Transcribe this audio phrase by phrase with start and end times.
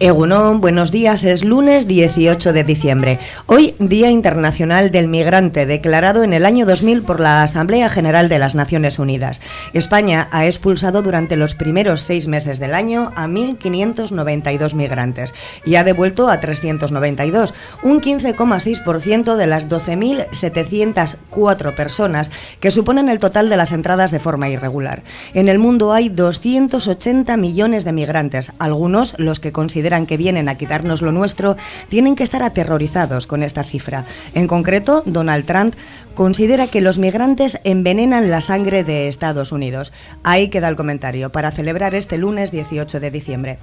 [0.00, 1.24] Egunon, buenos días.
[1.24, 3.18] Es lunes 18 de diciembre.
[3.46, 8.38] Hoy, Día Internacional del Migrante, declarado en el año 2000 por la Asamblea General de
[8.38, 9.40] las Naciones Unidas.
[9.72, 15.34] España ha expulsado durante los primeros seis meses del año a 1.592 migrantes
[15.66, 22.30] y ha devuelto a 392, un 15,6% de las 12.704 personas
[22.60, 25.02] que suponen el total de las entradas de forma irregular.
[25.34, 30.56] En el mundo hay 280 millones de migrantes, algunos los que consideran que vienen a
[30.56, 31.56] quitarnos lo nuestro
[31.88, 34.04] tienen que estar aterrorizados con esta cifra.
[34.34, 35.74] En concreto, Donald Trump
[36.14, 39.92] considera que los migrantes envenenan la sangre de Estados Unidos.
[40.24, 43.58] Ahí queda el comentario para celebrar este lunes 18 de diciembre.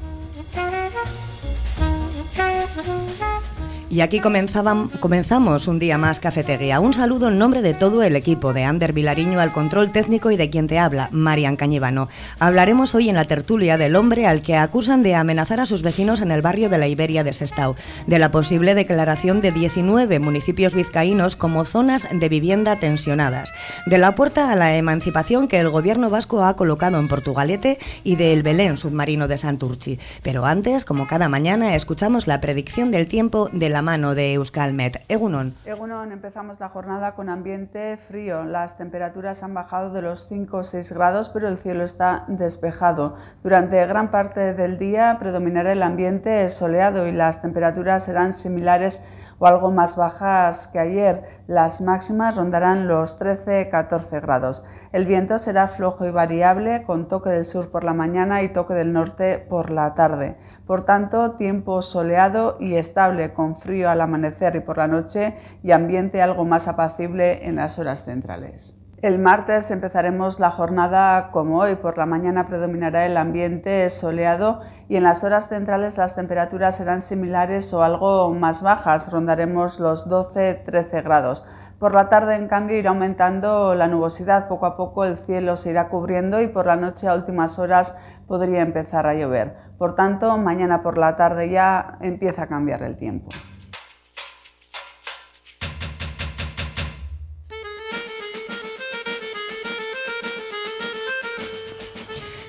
[3.95, 6.81] Y aquí comenzamos un día más Cafetería.
[6.81, 10.35] Un saludo en nombre de todo el equipo, de Ander Vilariño al control técnico y
[10.35, 12.09] de quien te habla, Marian Cañivano.
[12.37, 16.19] Hablaremos hoy en la tertulia del hombre al que acusan de amenazar a sus vecinos
[16.19, 20.73] en el barrio de la Iberia de Sestao, de la posible declaración de 19 municipios
[20.73, 23.53] vizcaínos como zonas de vivienda tensionadas,
[23.85, 28.17] de la puerta a la emancipación que el gobierno vasco ha colocado en Portugalete y
[28.17, 29.99] del Belén submarino de Santurchi.
[30.21, 35.05] Pero antes, como cada mañana, escuchamos la predicción del tiempo de la mano de Euskalmet.
[35.07, 35.53] Egunon.
[35.63, 38.43] Egunon, empezamos la jornada con ambiente frío.
[38.43, 43.15] Las temperaturas han bajado de los 5 o 6 grados, pero el cielo está despejado.
[43.43, 49.01] Durante gran parte del día predominará el ambiente soleado y las temperaturas serán similares
[49.39, 51.23] o algo más bajas que ayer.
[51.47, 54.65] Las máximas rondarán los 13-14 grados.
[54.91, 58.73] El viento será flojo y variable, con toque del sur por la mañana y toque
[58.73, 60.37] del norte por la tarde.
[60.65, 65.71] Por tanto, tiempo soleado y estable, con frío al amanecer y por la noche y
[65.71, 68.84] ambiente algo más apacible en las horas centrales.
[69.01, 71.75] El martes empezaremos la jornada como hoy.
[71.75, 77.01] Por la mañana predominará el ambiente soleado y en las horas centrales las temperaturas serán
[77.01, 79.11] similares o algo más bajas.
[79.11, 81.45] Rondaremos los 12-13 grados.
[81.77, 84.47] Por la tarde, en cambio, irá aumentando la nubosidad.
[84.47, 87.97] Poco a poco el cielo se irá cubriendo y por la noche a últimas horas
[88.27, 89.57] podría empezar a llover.
[89.77, 93.29] Por tanto, mañana por la tarde ya empieza a cambiar el tiempo.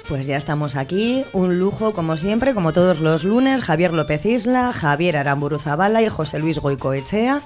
[0.09, 4.72] Pues ya estamos aquí, un lujo como siempre, como todos los lunes, Javier López Isla,
[4.72, 7.43] Javier Aramburu Zabala y José Luis Goicoechea.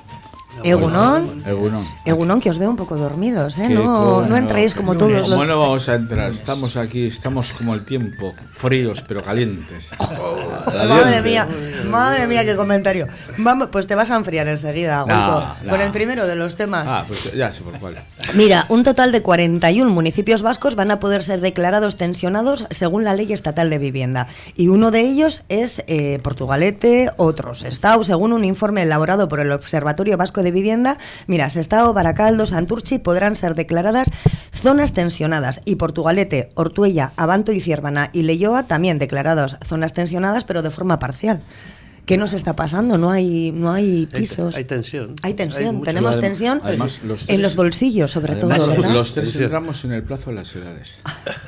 [0.62, 1.42] Egunon.
[1.46, 1.84] Egunon.
[2.04, 3.68] Egunon, que os veo un poco dormidos, ¿eh?
[3.68, 5.30] No, no entréis como todos los...
[5.30, 6.30] ¿Cómo no vamos a entrar?
[6.30, 9.90] Estamos aquí, estamos como el tiempo, fríos pero calientes.
[9.98, 11.48] madre mía,
[11.88, 13.06] madre mía, qué comentario.
[13.38, 16.84] Vamos, pues te vas a enfriar enseguida, No, con el primero de los temas.
[16.86, 17.96] Ah, pues ya sé por cuál.
[18.34, 23.14] Mira, un total de 41 municipios vascos van a poder ser declarados tensionados según la
[23.14, 24.26] ley estatal de vivienda.
[24.56, 29.52] Y uno de ellos es eh, Portugalete, otros Estado, según un informe elaborado por el
[29.52, 30.98] Observatorio Vasco de Vivienda.
[31.26, 34.10] Mira, Sestao, Baracaldo, Santurchi podrán ser declaradas
[34.52, 35.60] zonas tensionadas.
[35.64, 40.98] Y Portugalete, Ortuella, Abanto y Ciervana y Leyoa también declaradas zonas tensionadas, pero de forma
[40.98, 41.42] parcial.
[42.10, 42.98] ¿Qué nos está pasando?
[42.98, 44.56] No hay, no hay pisos.
[44.56, 45.14] hay tensión.
[45.22, 48.68] Hay tensión, tenemos tensión además, los en los bolsillos, sobre Además, todo.
[48.70, 48.94] ¿verdad?
[48.94, 50.52] Los tres entramos en el plazo de las.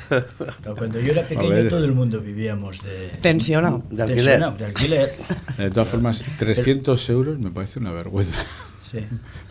[0.07, 3.09] Pero cuando yo era pequeño todo el mundo vivíamos de...
[3.21, 3.83] Tensionado.
[3.89, 4.25] De alquiler.
[4.25, 5.13] tensionado, de alquiler.
[5.57, 8.37] De todas formas, 300 euros me parece una vergüenza.
[8.93, 8.99] Sí,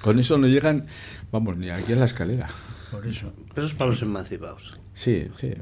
[0.01, 0.87] Con eso no llegan,
[1.31, 2.49] vamos, ni aquí a la escalera.
[2.91, 3.33] por eso.
[3.57, 4.75] Eso es para los emancipados.
[4.95, 5.53] Sí, sí.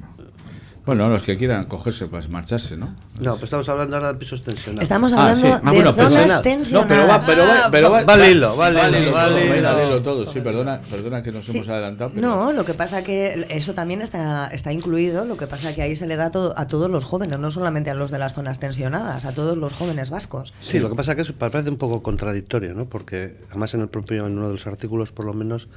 [0.90, 2.96] Bueno, los que quieran cogerse, pues marcharse, ¿no?
[3.20, 4.82] No, pues estamos hablando ahora de pisos tensionados.
[4.82, 5.52] Estamos Ah, hablando sí.
[5.52, 6.42] Ah, de bueno, zonas nada.
[6.42, 6.72] tensionadas.
[6.72, 9.22] No, pero va, pero va, pero va, va al hilo, va al hilo, hilo, va
[9.26, 10.02] al todo, hilo.
[10.02, 10.26] todo.
[10.26, 11.58] Sí, perdona, perdona que nos Sí.
[11.58, 12.10] hemos adelantado.
[12.12, 15.82] Pero No, lo que pasa que eso también está, está incluido, lo que pasa que
[15.82, 18.34] ahí se le da todo, a todos los jóvenes, no solamente a los de las
[18.34, 20.52] zonas tensionadas, a todos los jóvenes vascos.
[20.60, 22.86] Sí, lo que pasa que eso parece un poco contradictorio, ¿no?
[22.86, 25.68] Porque además en el propio, en uno de los artículos por lo menos,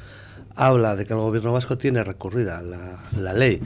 [0.55, 3.61] habla de que el gobierno vasco tiene recurrida la, la ley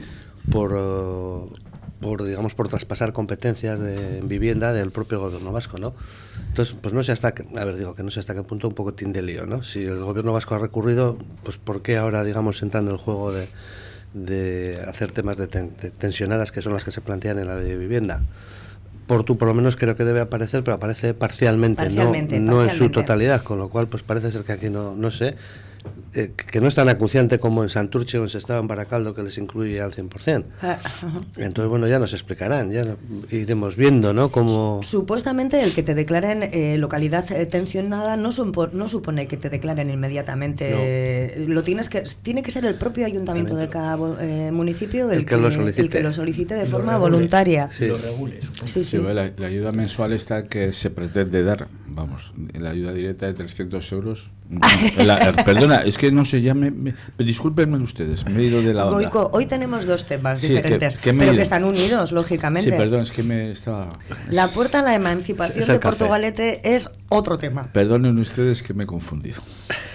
[0.50, 1.60] por, eh,
[2.00, 5.94] por, digamos, por traspasar competencias de vivienda del propio gobierno vasco, ¿no?
[6.48, 8.68] Entonces, pues no sé hasta qué, a ver, digo que no sé hasta qué punto
[8.68, 9.62] un poco de lío, ¿no?
[9.62, 13.32] Si el gobierno vasco ha recurrido, pues ¿por qué ahora, digamos, entra en el juego
[13.32, 13.48] de,
[14.14, 17.56] de hacer temas de, ten- de tensionadas que son las que se plantean en la
[17.56, 18.22] ley de vivienda?
[19.06, 22.62] Por tú, por lo menos creo que debe aparecer, pero aparece parcialmente, Parcialmente, no, no
[22.64, 25.34] en su totalidad, con lo cual pues parece ser que aquí no, no sé.
[26.14, 29.22] Eh, que no es tan acuciante como en Santurce o en Sestao, en Baracaldo, que
[29.22, 30.44] les incluye al 100%.
[30.62, 30.78] Ah.
[31.36, 32.96] Entonces, bueno, ya nos explicarán, ya
[33.30, 34.30] iremos viendo, ¿no?
[34.30, 34.80] Cómo...
[34.82, 39.48] Supuestamente el que te declaren eh, localidad eh, tensionada no, supo- no supone que te
[39.50, 40.66] declaren inmediatamente.
[40.72, 45.18] eh, Lo tienes que tiene que ser el propio ayuntamiento de cada eh, municipio el,
[45.20, 45.80] El que lo solicite.
[45.82, 47.10] el que lo solicite de forma regule.
[47.10, 47.68] voluntaria.
[47.78, 48.40] Y Lo regule.
[48.64, 48.98] Sí, Sí, sí.
[48.98, 53.92] la, la ayuda mensual esta que se pretende dar, vamos, la ayuda directa de 300
[53.92, 54.30] euros.
[54.98, 55.32] La- eh,
[55.82, 58.96] es que no sé, ya me, me- discúlpenme ustedes, me he ido de la onda.
[58.98, 62.14] Goico, hoy tenemos dos temas Sí, que- diferentes, que me pero que están unidos, Sí,
[62.14, 62.72] lógicamente.
[62.72, 63.92] perdón, es que me estaba...
[64.30, 65.80] La puerta a la emancipación Es el de.
[65.80, 69.40] Portugalete es otro tema, Perdonen ustedes que me he confundido.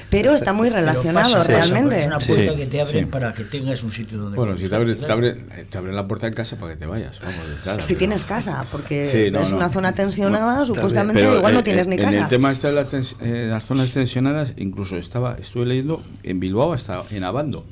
[0.09, 2.01] pero está muy relacionado pasa, pasa, realmente.
[2.01, 3.11] Es una Sí, puerta que te abren sí.
[3.11, 4.37] para que tengas un sitio donde.
[4.37, 6.85] Bueno, si te abren, te, abren, te abren la puerta en casa para que te
[6.85, 9.57] vayas, vamos, Si pero- tienes casa, porque Sí, no, es no.
[9.57, 12.19] una zona tensionada, supuestamente Pero, igual eh, no tienes eh, ni En casa.
[12.21, 16.39] el tema este de la tens- eh, las zonas tensionadas, incluso estaba, estuve leyendo en
[16.39, 17.65] Bilbao hasta en Abando.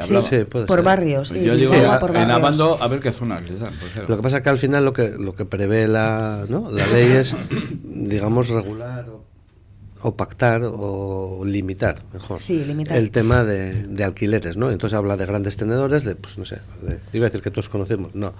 [0.00, 0.84] Que Sí, hablaba- Sí, puede por ser.
[0.84, 1.28] barrios.
[1.28, 2.36] Sí, yo digo, Bilbao a- por en barrios.
[2.36, 3.44] Abando a ver qué dan.
[3.80, 4.08] pues.
[4.08, 6.70] Lo que pasa que al final lo que, lo que prevé la, ¿no?
[6.70, 7.36] la ley es,
[7.84, 9.24] digamos, regular o,
[10.02, 12.96] o pactar o limitar, mejor, Sí, limitar.
[12.96, 14.70] el tema de, de alquileres, ¿no?
[14.70, 17.68] Entonces habla de grandes tenedores, de, pues no sé, de- iba a decir que todos
[17.68, 18.34] conocemos, no,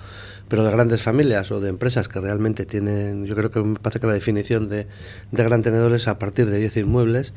[0.48, 3.98] pero de grandes familias o de empresas que realmente tienen, yo creo que me parece
[4.00, 4.86] que la definición de,
[5.32, 7.32] de gran tenedor es a partir de 10 inmuebles,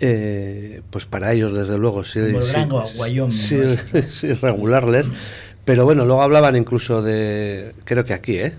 [0.00, 2.20] eh, pues para ellos, desde luego, sí,
[4.08, 5.10] sí, regularles.
[5.64, 8.54] Pero bueno, luego hablaban incluso de, creo que aquí, ¿eh?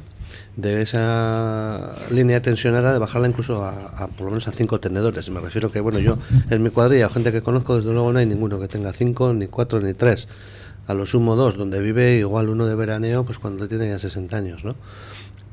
[0.57, 5.30] de esa línea tensionada de bajarla incluso a, a por lo menos a cinco tenedores.
[5.30, 6.18] Me refiero que, bueno, yo
[6.50, 9.47] en mi cuadrilla, gente que conozco, desde luego no hay ninguno que tenga cinco, ni
[9.47, 10.27] cuatro, ni tres.
[10.88, 14.36] A lo sumo dos, donde vive igual uno de veraneo, pues cuando tiene ya 60
[14.36, 14.75] años, ¿no?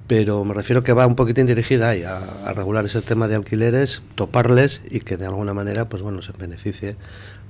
[0.06, 3.35] Pero me refiero que va un poquitín dirigida ahí a, a regular ese tema de
[3.35, 6.97] alquileres, toparles y que de alguna manera, pues bueno, se beneficie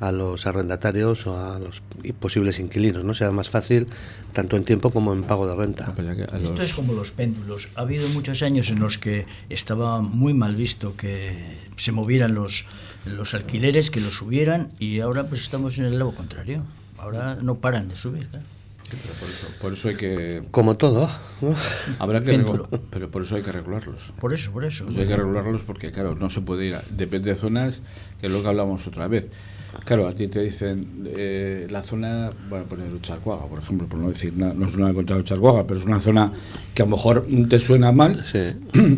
[0.01, 1.83] a los arrendatarios o a los
[2.19, 3.15] posibles inquilinos, ¿no?
[3.15, 3.87] Sea más fácil
[4.33, 5.87] tanto en tiempo como en pago de renta.
[5.89, 6.09] Ah, pues
[6.45, 7.69] Esto es como los péndulos.
[7.75, 12.67] Ha habido muchos años en los que estaba muy mal visto que se movieran los,
[13.07, 16.63] los alquileres, que los subieran, y ahora pues estamos en el lado contrario.
[16.99, 18.29] Ahora no paran de subir.
[18.29, 18.45] claro.
[18.89, 20.43] Por, eso, por eso hay que...
[20.51, 21.09] Como todo,
[21.41, 21.55] ¿no?
[21.99, 22.45] Habrá que
[22.91, 24.13] pero por eso hay que regularlos.
[24.21, 24.85] Por eso, por eso.
[24.85, 26.83] Por eso hay que regularlos porque, claro, no se puede ir a...
[26.91, 27.81] Depende de zonas,
[28.21, 29.29] que es lo que hablamos otra vez.
[29.85, 33.99] Claro, a ti te dicen eh, la zona, voy a poner Ucharcuaga, por ejemplo, por
[33.99, 36.33] no decir nada, no es nada contra Ucharcuaga, pero es una zona
[36.73, 38.53] que a lo mejor te suena mal Sí.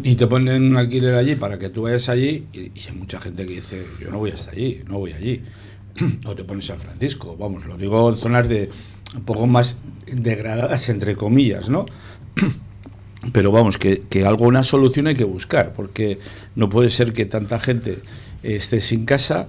[0.05, 3.21] y te ponen un alquiler allí para que tú vayas allí y, y hay mucha
[3.21, 5.43] gente que dice, yo no voy hasta allí, no voy allí.
[6.27, 8.71] o te pones San Francisco, vamos, lo digo en zonas de
[9.15, 9.77] un poco más
[10.07, 11.87] degradadas, entre comillas, ¿no?
[13.33, 16.19] Pero vamos, que, que algo, una solución hay que buscar, porque
[16.55, 18.01] no puede ser que tanta gente
[18.43, 19.49] esté sin casa,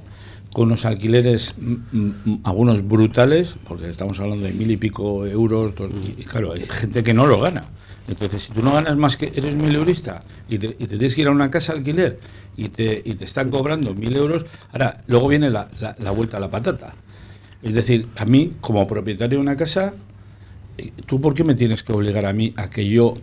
[0.51, 5.73] con unos alquileres, mm, mm, algunos brutales, porque estamos hablando de mil y pico euros,
[6.17, 7.65] y claro, hay gente que no lo gana.
[8.07, 11.13] Entonces, si tú no ganas más que eres mil eurista y te, y te tienes
[11.13, 12.19] que ir a una casa alquiler
[12.57, 16.37] y te, y te están cobrando mil euros, ahora, luego viene la, la- la vuelta
[16.37, 16.95] a la patata.
[17.61, 19.93] Es decir, a mí, como propietario de una casa,
[21.05, 23.15] ¿tú por qué me tienes que obligar a mí a que yo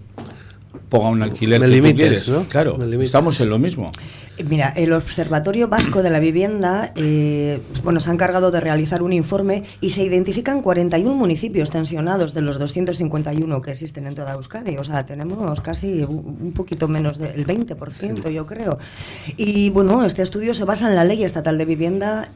[0.91, 2.29] ponga un alquiler Me que tú limites, quieres?
[2.29, 2.44] ¿no?
[2.44, 3.06] Claro, Me limites.
[3.06, 3.91] estamos en lo mismo.
[4.50, 9.14] Mira, el Observatorio Vasco de la Vivienda, eh, bueno, se ha encargado de realizar un
[9.14, 14.76] informe y se identifican 41 municipios tensionados de los 251 que existen en toda Euskadi.
[14.76, 18.78] O sea, tenemos casi un un poquito menos del 20%, yo creo.
[19.38, 22.28] Y bueno, este estudio se basa en la Ley Estatal de Vivienda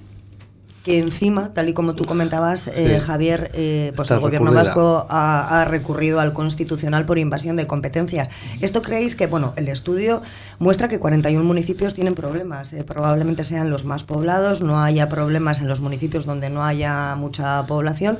[0.84, 3.06] que encima, tal y como tú comentabas, eh, Sí.
[3.06, 4.74] Javier, eh, pues Está el gobierno recurrida.
[4.74, 8.28] vasco ha, ha recurrido al constitucional por invasión de competencias.
[8.62, 10.22] ¿Esto creéis que, bueno, el estudio
[10.58, 12.72] muestra que 41 municipios tienen problemas?
[12.72, 17.14] eh, probablemente sean los más poblados, no haya problemas en los municipios donde no haya
[17.14, 18.18] mucha población.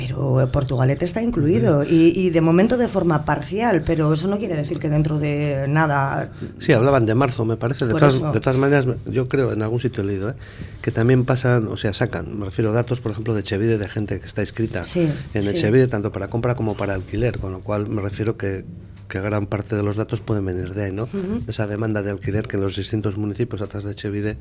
[0.00, 4.38] Pero eh, Portugalete está incluido y, y de momento de forma parcial, pero eso no
[4.38, 7.84] quiere decir que dentro de nada Sí, hablaban de marzo, me parece.
[7.86, 10.34] De todas, de todas maneras, yo creo, en algún sitio he leído, ¿eh?
[10.80, 13.88] que también pasan, o sea, sacan, me refiero a datos, por ejemplo, de Chevide, de
[13.90, 15.00] gente que está inscrita Sí,
[15.34, 15.60] en el sí.
[15.60, 18.64] Chevide, tanto para compra como para alquiler, con lo cual me refiero que,
[19.06, 21.08] que gran parte de los datos pueden venir de ahí, ¿no?
[21.46, 24.38] Esa demanda de alquiler que en los distintos municipios atrás de Chevide,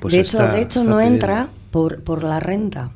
[0.00, 1.14] pues de hecho, está- de hecho no pidiendo.
[1.14, 2.90] entra por, por la renta.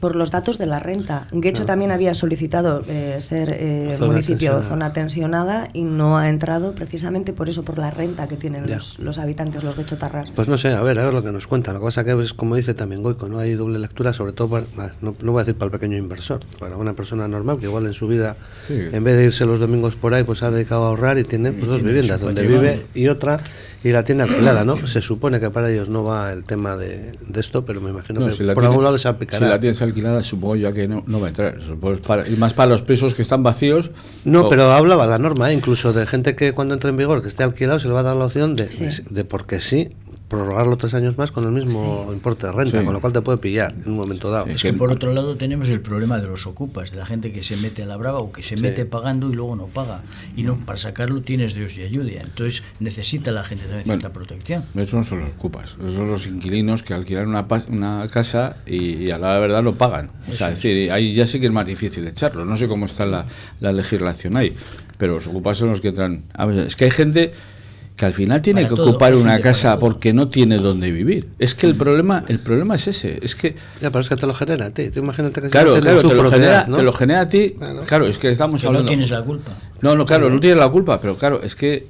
[0.00, 1.26] Por los datos de la renta.
[1.32, 4.68] Guecho también había solicitado eh, ser eh, municipio tensionada.
[4.68, 8.98] zona tensionada y no ha entrado precisamente por eso, por la renta que tienen los,
[8.98, 10.30] los, habitantes, los guechotarras.
[10.30, 11.74] Pues no sé, a ver, a ver lo que nos cuentan.
[11.74, 13.38] Lo que pasa que es como dice también Goico, ¿no?
[13.38, 16.40] Hay doble lectura, sobre todo, para, no, no, voy a decir para el pequeño inversor,
[16.58, 18.36] para una persona normal que igual en su vida,
[18.66, 18.78] sí.
[18.92, 21.52] en vez de irse los domingos por ahí, pues ha dedicado a ahorrar y tiene
[21.52, 23.40] pues, dos viviendas, donde vive y otra
[23.82, 24.86] y la tiene alquilada, ¿no?
[24.86, 28.20] Se supone que para ellos no va el tema de, de esto, pero me imagino
[28.20, 29.46] no, que si por tiene, algún lado les aplicará.
[29.46, 31.58] Si la tienes alquilada, supongo yo que no, no va a entrar.
[32.06, 33.90] Para, y más para los pisos que están vacíos.
[34.24, 34.48] No, o...
[34.48, 35.54] pero hablaba la norma, ¿eh?
[35.54, 38.04] incluso de gente que cuando entre en vigor, que esté alquilado, se le va a
[38.04, 38.84] dar la opción de, sí.
[38.84, 39.92] de, de porque sí,
[40.30, 42.14] prorrogarlo tres años más con el mismo sí.
[42.14, 42.84] importe de renta, sí.
[42.84, 44.46] con lo cual te puede pillar en un momento dado.
[44.46, 47.42] Es que por otro lado tenemos el problema de los ocupas, de la gente que
[47.42, 48.62] se mete a la brava o que se sí.
[48.62, 50.04] mete pagando y luego no paga.
[50.36, 52.22] Y no para sacarlo tienes Dios y ayuda.
[52.22, 54.64] Entonces necesita la gente también bueno, cierta protección.
[54.76, 59.06] Eso no son los ocupas, esos son los inquilinos que alquilan una, una casa y,
[59.06, 60.12] y, a la verdad lo pagan.
[60.30, 62.44] O sea, es decir, ahí ya sí que es más difícil echarlo.
[62.44, 63.26] No sé cómo está la,
[63.58, 64.54] la legislación ahí,
[64.96, 65.92] pero los ocupas son los que.
[66.34, 67.32] A ver, es que hay gente
[68.00, 71.28] que al final tiene que todo, ocupar una casa porque no tiene dónde vivir.
[71.38, 74.26] Es que el problema el problema es ese, es que ya, pero es que te
[74.26, 74.88] lo genera a ti.
[74.88, 76.76] Tú imagínate que claro, claro, te lo, genera, ¿no?
[76.76, 77.50] te lo genera a ti.
[77.58, 78.84] Claro, claro es que estamos que hablando.
[78.84, 79.52] No tienes la culpa.
[79.82, 81.88] No, no, claro, no tienes la culpa, pero claro, es que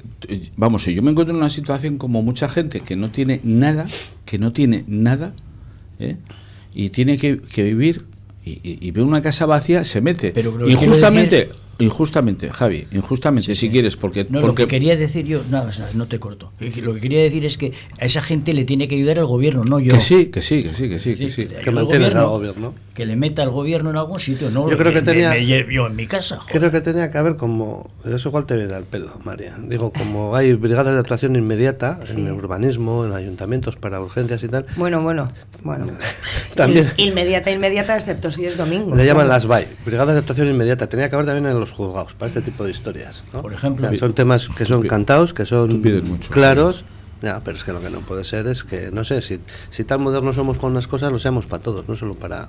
[0.56, 3.86] vamos, si yo me encuentro en una situación como mucha gente que no tiene nada,
[4.24, 5.32] que no tiene nada,
[6.00, 6.16] ¿eh?
[6.74, 8.04] y tiene que, que vivir
[8.44, 10.32] y, y, y, ve una casa vacía, se mete.
[10.32, 11.69] Pero, Injustamente, decir...
[11.80, 13.70] injustamente, Javi, injustamente, sí, si sí.
[13.70, 14.62] quieres, porque, no, porque...
[14.62, 16.52] Lo que quería decir yo, no, no te corto.
[16.58, 19.64] Lo que quería decir es que a esa gente le tiene que ayudar el gobierno,
[19.64, 19.92] no yo.
[19.92, 21.16] Que sí, que sí, que sí, que sí.
[21.16, 22.74] Que, sí, que, que mantiene al gobierno.
[22.94, 25.40] Que le meta al gobierno en algún sitio, no yo creo que, me, tenía, me,
[25.40, 26.38] me, yo en mi casa.
[26.38, 26.58] Joder.
[26.58, 27.90] Creo que tenía que haber como.
[28.04, 29.56] Eso igual te viene al pelo, María.
[29.58, 32.12] Digo, como hay brigadas de actuación inmediata sí.
[32.12, 34.66] en el urbanismo, en ayuntamientos para urgencias y tal.
[34.76, 35.28] Bueno, bueno,
[35.62, 35.86] bueno.
[36.54, 36.88] también.
[36.96, 38.94] Inmediata, inmediata, excepto si es domingo.
[38.94, 40.88] Le llaman las BAI, brigadas de actuación inmediata.
[40.88, 43.24] Tenía que haber también en los juzgados para este tipo de historias.
[43.32, 43.42] ¿no?
[43.42, 43.86] Por ejemplo.
[43.86, 46.84] O sea, son temas que son cantados, que son mucho, claros.
[47.22, 49.84] Ya, pero es que lo que no puede ser es que, no sé, si, si
[49.84, 52.48] tan modernos somos con unas cosas, lo seamos para todos, no solo para,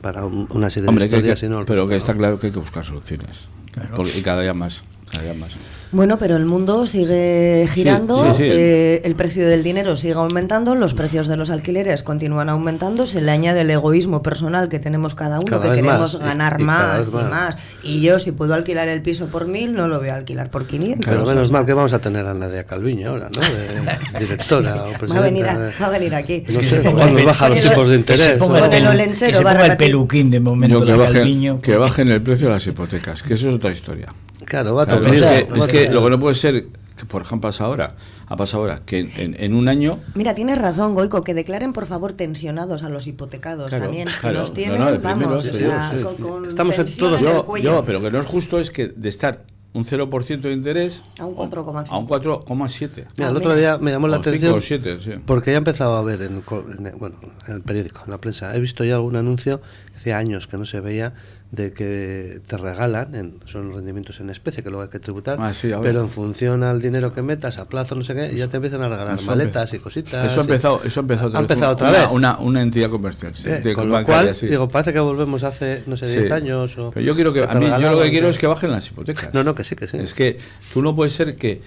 [0.00, 1.66] para una serie Hombre, de historias, que, sino...
[1.66, 3.48] Pero que está claro que hay que buscar soluciones.
[3.72, 3.94] Claro.
[3.96, 4.84] Porque, y cada día más.
[5.20, 5.56] Día más.
[5.92, 8.48] Bueno, pero el mundo sigue girando, sí, sí, sí.
[8.50, 13.20] Eh, el precio del dinero sigue aumentando, los precios de los alquileres continúan aumentando, se
[13.20, 16.62] le añade el egoísmo personal que tenemos cada uno, cada que queremos más, ganar y,
[16.62, 17.30] y más, y más.
[17.30, 17.56] más.
[17.82, 20.66] Y yo, si puedo alquilar el piso por mil, no lo voy a alquilar por
[20.66, 21.04] 500.
[21.04, 23.40] Pero menos mal que vamos a tener a Nadia Calviño ahora, ¿no?
[23.42, 25.14] De directora o presidenta.
[25.14, 26.44] Va a venir, a, va a venir aquí.
[26.48, 28.26] No sé, cuando nos baja los tipos de interés.
[28.26, 30.78] Que se ponga, el, el, que se ponga el peluquín de momento.
[30.78, 34.14] Yo, que, bajen, que bajen el precio de las hipotecas, que eso es otra historia.
[34.44, 37.22] Claro, va a claro, es, que, es que lo que no puede ser que por
[37.22, 37.94] ejemplo pasa ahora,
[38.28, 39.98] ha pasado ahora, que en, en, un año...
[40.14, 44.22] Mira, tienes razón, Goico, que declaren por favor tensionados a los hipotecados claro, también, claro,
[44.22, 47.20] que los tienen, no, no, vamos, primero, o sea, sí, con, con Estamos en todos...
[47.20, 49.44] Yo, yo, pero que no es justo es que de estar
[49.74, 51.86] un 0% de interés a un 4,7.
[51.88, 53.06] A un 4,7.
[53.16, 55.12] Mira, el otro día me llamó la atención 7, sí.
[55.24, 56.42] porque ya he empezado a ver en,
[56.86, 57.16] en, bueno,
[57.48, 60.58] en el periódico, en la prensa, he visto ya algún anuncio que hacía años que
[60.58, 61.14] no se veía
[61.52, 65.52] de que te regalan, en, son rendimientos en especie que luego hay que tributar, ah,
[65.52, 68.56] sí, pero en función al dinero que metas, a plazo, no sé qué, ya te
[68.56, 70.32] empiezan a regalar eso maletas y cositas.
[70.32, 72.08] Eso ha empezado, eso ha empezado otra, ha empezado otra una, vez.
[72.10, 73.34] Una, una, entidad comercial.
[73.34, 74.46] Sí, eh, de con lo cual, sí.
[74.46, 76.32] digo, parece que volvemos hace, no sé, 10 sí.
[76.32, 76.78] años.
[76.78, 78.88] O pero yo quiero que, a mí, yo lo que quiero es que bajen las
[78.88, 79.34] hipotecas.
[79.34, 79.98] No, no, que sí, que sí.
[79.98, 80.38] Es que
[80.72, 81.60] tú no puedes ser que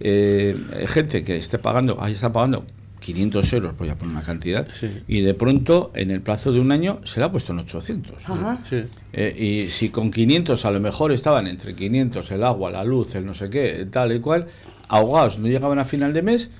[0.00, 0.56] eh,
[0.88, 2.64] gente que esté pagando, ahí está pagando
[3.00, 5.02] 500 euros, voy a poner una cantidad, sí.
[5.06, 8.24] y de pronto en el plazo de un año se le ha puesto en 800.
[8.24, 8.62] Ajá.
[8.68, 8.84] Sí.
[9.12, 13.14] Eh, y si con 500 a lo mejor estaban entre 500 el agua, la luz,
[13.14, 14.46] el no sé qué, tal y cual,
[14.88, 16.50] ahogados, no llegaban a final de mes,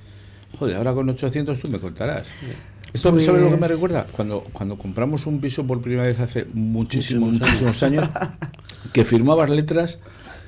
[0.57, 2.27] joder, ahora con 800 tú me contarás.
[2.93, 3.25] Esto pues...
[3.25, 4.07] ¿sabes lo que me recuerda?
[4.11, 8.09] Cuando, cuando compramos un piso por primera vez hace muchísimos, muchísimos años,
[8.93, 9.99] que firmabas letras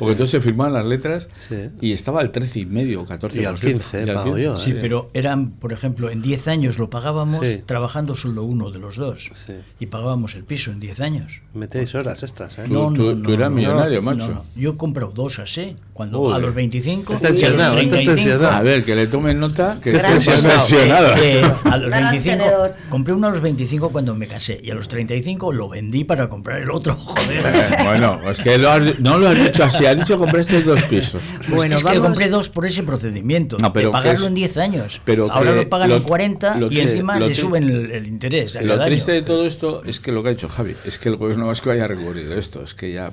[0.02, 1.70] porque entonces se firmaban las letras sí.
[1.80, 4.42] y estaba al 13 y medio, 14 y al 15, y al 15.
[4.42, 4.78] Yo, Sí, eh.
[4.82, 7.62] pero eran, por ejemplo, en 10 años lo pagábamos sí.
[7.68, 9.32] trabajando solo uno de los dos.
[9.46, 9.54] Sí.
[9.80, 11.44] Y pagábamos el piso en 10 años.
[11.54, 12.66] Metéis horas extras, ¿eh?
[12.68, 14.44] No, tú, no, tú eras millonario, macho.
[14.56, 15.78] Yo he comprado dos así.
[16.02, 16.34] Cuando Uy.
[16.34, 17.14] a los 25.
[17.14, 18.50] Está tensionado, está tensionado.
[18.50, 21.16] A ver, que le tomen nota que está tensionado.
[21.18, 22.44] Eh, eh, a los 25.
[22.90, 24.60] compré uno a los 25 cuando me casé.
[24.64, 26.96] Y a los 35 lo vendí para comprar el otro.
[26.98, 27.46] Joder.
[27.46, 30.82] Eh, bueno, es que lo has, no lo has dicho así ha dicho compraste dos
[30.86, 31.22] pisos.
[31.50, 33.60] Bueno, es que compré dos por ese procedimiento.
[33.60, 35.02] No, pero de pagarlo en 10 años.
[35.06, 38.60] Pero Ahora lo pagan en 40 y encima le suben el, interés.
[38.60, 41.18] lo triste de todo esto es que lo que ha dicho Javi, es que el
[41.18, 42.64] gobierno vasco haya recurrido esto.
[42.64, 43.12] Es que ya.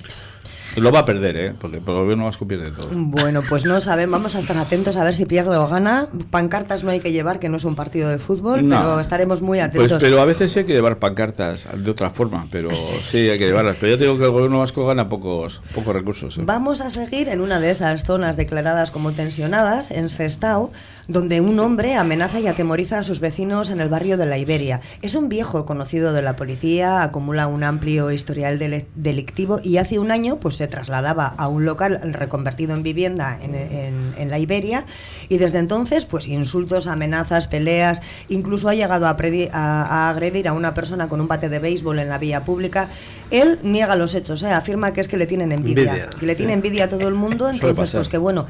[0.77, 1.55] Lo va a perder, ¿eh?
[1.59, 2.89] Porque el gobierno vasco pierde todo.
[2.93, 6.09] Bueno, pues no sabemos, vamos a estar atentos a ver si pierde o gana.
[6.31, 9.59] Pancartas no hay que llevar, que no es un partido de fútbol, pero estaremos muy
[9.59, 9.91] pues, atentos.
[9.99, 13.47] Pues, pero a veces hay que llevar pancartas de otra forma, pero sí hay que
[13.47, 13.77] llevarlas.
[13.81, 16.39] Pero yo digo que el gobierno vasco gana pocos, pocos recursos.
[16.39, 16.43] ¿eh?
[16.45, 20.71] Vamos a seguir en una de esas zonas declaradas como tensionadas, en Sestao,
[21.09, 24.83] donde un hombre amenaza y atemoriza a sus vecinos en el barrio de la Iberia.
[25.01, 28.59] Es un viejo conocido de la policía, acumula un amplio historial
[28.95, 34.29] delictivo y hace un año pues se trasladaba a un local reconvertido en vivienda en,
[34.29, 34.85] la Iberia
[35.31, 39.17] y desde entonces pues insultos, amenazas, peleas, incluso ha llegado a,
[39.53, 42.91] a, agredir a una persona con un bate de béisbol en la vía pública.
[43.31, 44.51] Él niega los hechos, ¿eh?
[44.51, 47.49] afirma que es que le tienen envidia, que le tiene envidia a todo el mundo,
[47.51, 48.47] entonces pues que bueno.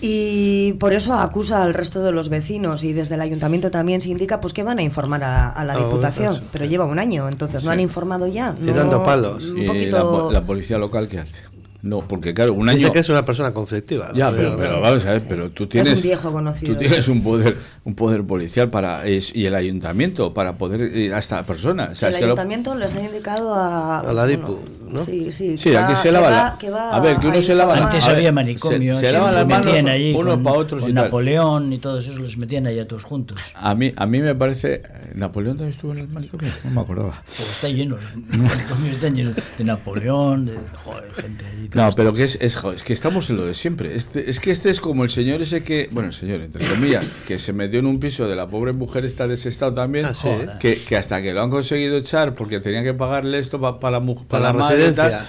[0.00, 4.10] Y por eso acusa al resto de los vecinos y desde el ayuntamiento también se
[4.10, 7.70] indica pues que van a informar a, la Diputación, pero lleva un año, entonces no
[7.70, 8.54] han informado ya.
[8.62, 9.50] Y dando palos.
[9.50, 10.30] Un poquito...
[10.30, 11.42] la policía local qué hace?
[11.80, 12.78] No, porque claro, un año.
[12.78, 14.10] Dice que es una persona conflictiva.
[14.12, 15.92] Ya, pero, vamos a ver, pero tú tienes.
[15.92, 16.74] Es un viejo conocido.
[16.74, 21.18] Tú tienes un poder, un poder policial para y el ayuntamiento para poder ir a
[21.18, 21.92] esta persona.
[22.00, 24.00] el ayuntamiento les ha indicado a.
[24.00, 24.58] A la DIPU,
[24.90, 25.04] ¿no?
[25.04, 25.56] Sí, sí.
[25.56, 26.58] Sí, aquí se lava.
[26.60, 27.76] la, a ver, que uno se lava.
[27.76, 28.94] Antes había manicomio.
[28.94, 30.82] Se, se lavan las manos allí unos para otros.
[30.82, 33.40] Con Napoleón y todos esos los metían ahí a todos juntos.
[33.54, 34.82] A mí, a mí me parece.
[35.14, 36.50] ¿Napoleón también estuvo en el manicomio?
[36.64, 37.22] No me acordaba.
[37.38, 37.96] Pues está lleno.
[37.96, 41.67] Los manicomios están llenos de Napoleón, de joder, gente ahí.
[41.74, 43.94] No, pero que es es, que estamos en lo de siempre.
[43.94, 47.06] Este, es que este es como el señor ese que, bueno, el señor, entre comillas,
[47.26, 50.78] que se metió en un piso de la pobre mujer está desestado también, ah, que,
[50.82, 54.52] que, hasta que lo han conseguido echar porque tenían que pagarle esto para la, para,
[54.52, 55.26] la, residencia.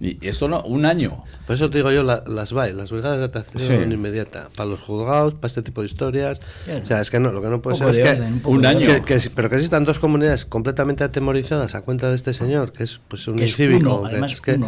[0.00, 1.24] y, esto no, un año.
[1.46, 5.34] Por eso te digo yo, las BAE, las brigadas de atención inmediata, para los juzgados,
[5.34, 6.40] para este tipo de historias.
[6.82, 8.88] O sea, es que no, lo que no puede ser es que un año.
[9.34, 13.26] pero que existan dos comunidades completamente atemorizadas a cuenta de este señor, que es pues
[13.28, 14.06] un incívico.
[14.08, 14.58] es que,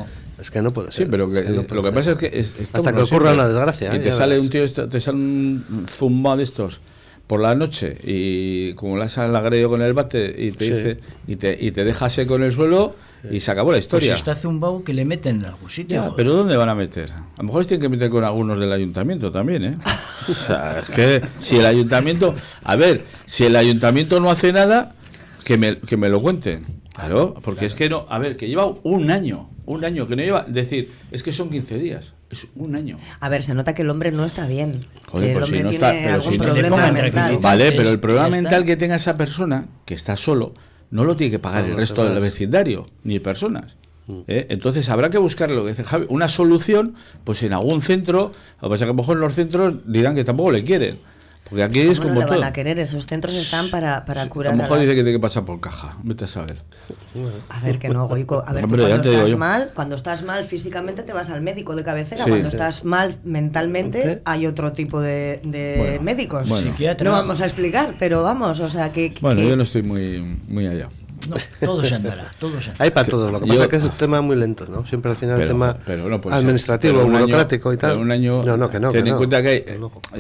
[0.41, 1.05] es que no puede ser.
[1.05, 2.45] Sí, pero lo que pasa es que.
[2.73, 3.93] Hasta que ocurra una desgracia.
[3.95, 4.01] Y ¿eh?
[4.01, 6.81] te sale un tío, te sale un zumbado de estos
[7.31, 11.37] por la noche y como la has agredido con el bate y te dice y
[11.37, 12.97] te, y te deja seco en el suelo
[13.31, 14.11] y se acabó la pues historia.
[14.15, 16.13] Pues está zumbado que le meten en algún sitio.
[16.17, 17.09] pero ¿dónde van a meter?
[17.13, 19.79] A lo mejor les tienen que meter con algunos del ayuntamiento también, ¿eh?
[20.29, 24.91] o sea, es que si el ayuntamiento, a ver, si el ayuntamiento no hace nada,
[25.45, 26.81] que me, que me lo cuenten.
[26.93, 30.23] Claro, porque es que no, a ver, que lleva un año un año que no
[30.23, 32.15] lleva, decir, es que son 15 días.
[32.31, 32.99] Es un año.
[33.21, 34.85] A ver, se nota que el hombre no está bien.
[35.07, 37.39] Joder, pues si no está, pero si problema mental.
[37.41, 40.55] Vale, pero el problema mental que tenga esa persona, que está solo,
[40.91, 43.77] no lo tiene que pagar el resto del vecindario, ni personas.
[44.07, 44.21] Mm.
[44.27, 44.47] ¿eh?
[44.51, 48.69] Entonces habrá que buscar lo que dice Javi, una solución, pues en algún centro, que
[48.69, 50.99] pasa que a lo mejor en los centros dirán que tampoco le quieren.
[51.51, 54.53] Porque aquí es como no van a querer, esos centros están para, para curar.
[54.53, 56.63] A lo mejor dice que tiene que pasar por caja, vete a saber.
[57.49, 58.45] A ver, que no, Goico.
[58.47, 62.25] A ver, cuando estás mal, cuando estás mal físicamente te vas al médico de cabecera.
[62.25, 66.49] cuando estás mal mentalmente hay otro tipo de, de médicos.
[66.49, 69.15] No vamos a explicar, pero vamos, o sea que.
[69.21, 70.89] Bueno, yo no estoy muy, muy allá.
[71.29, 73.85] No, todo se andará, todo se Hay para todo, lo que pasa es que es
[73.85, 74.87] un tema muy lento, ¿no?
[74.87, 75.77] Siempre al final el tema
[76.31, 77.99] administrativo, burocrático y tal.
[77.99, 79.65] un año, no, no, que no, ten en cuenta que hay,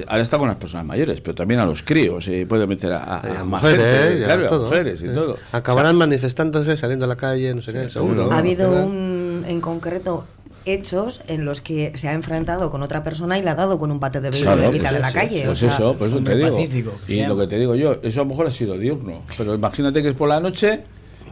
[0.06, 3.40] ahora está con las personas mayores, pero también a los críos, y puede meter a,
[3.40, 5.36] a, mujeres, claro, a mujeres y todo.
[5.52, 8.30] Acabarán manifestándose, saliendo a la calle, no sé qué, seguro.
[8.32, 10.26] Ha habido un, en concreto,
[10.64, 13.90] hechos en los que se ha enfrentado con otra persona y le ha dado con
[13.90, 15.44] un bate de béisbol en mitad de la calle.
[15.46, 16.98] Pues eso, pues eso te digo.
[17.08, 20.02] y lo que te digo yo, eso a lo mejor ha sido diurno, pero imagínate
[20.02, 20.82] que es por la noche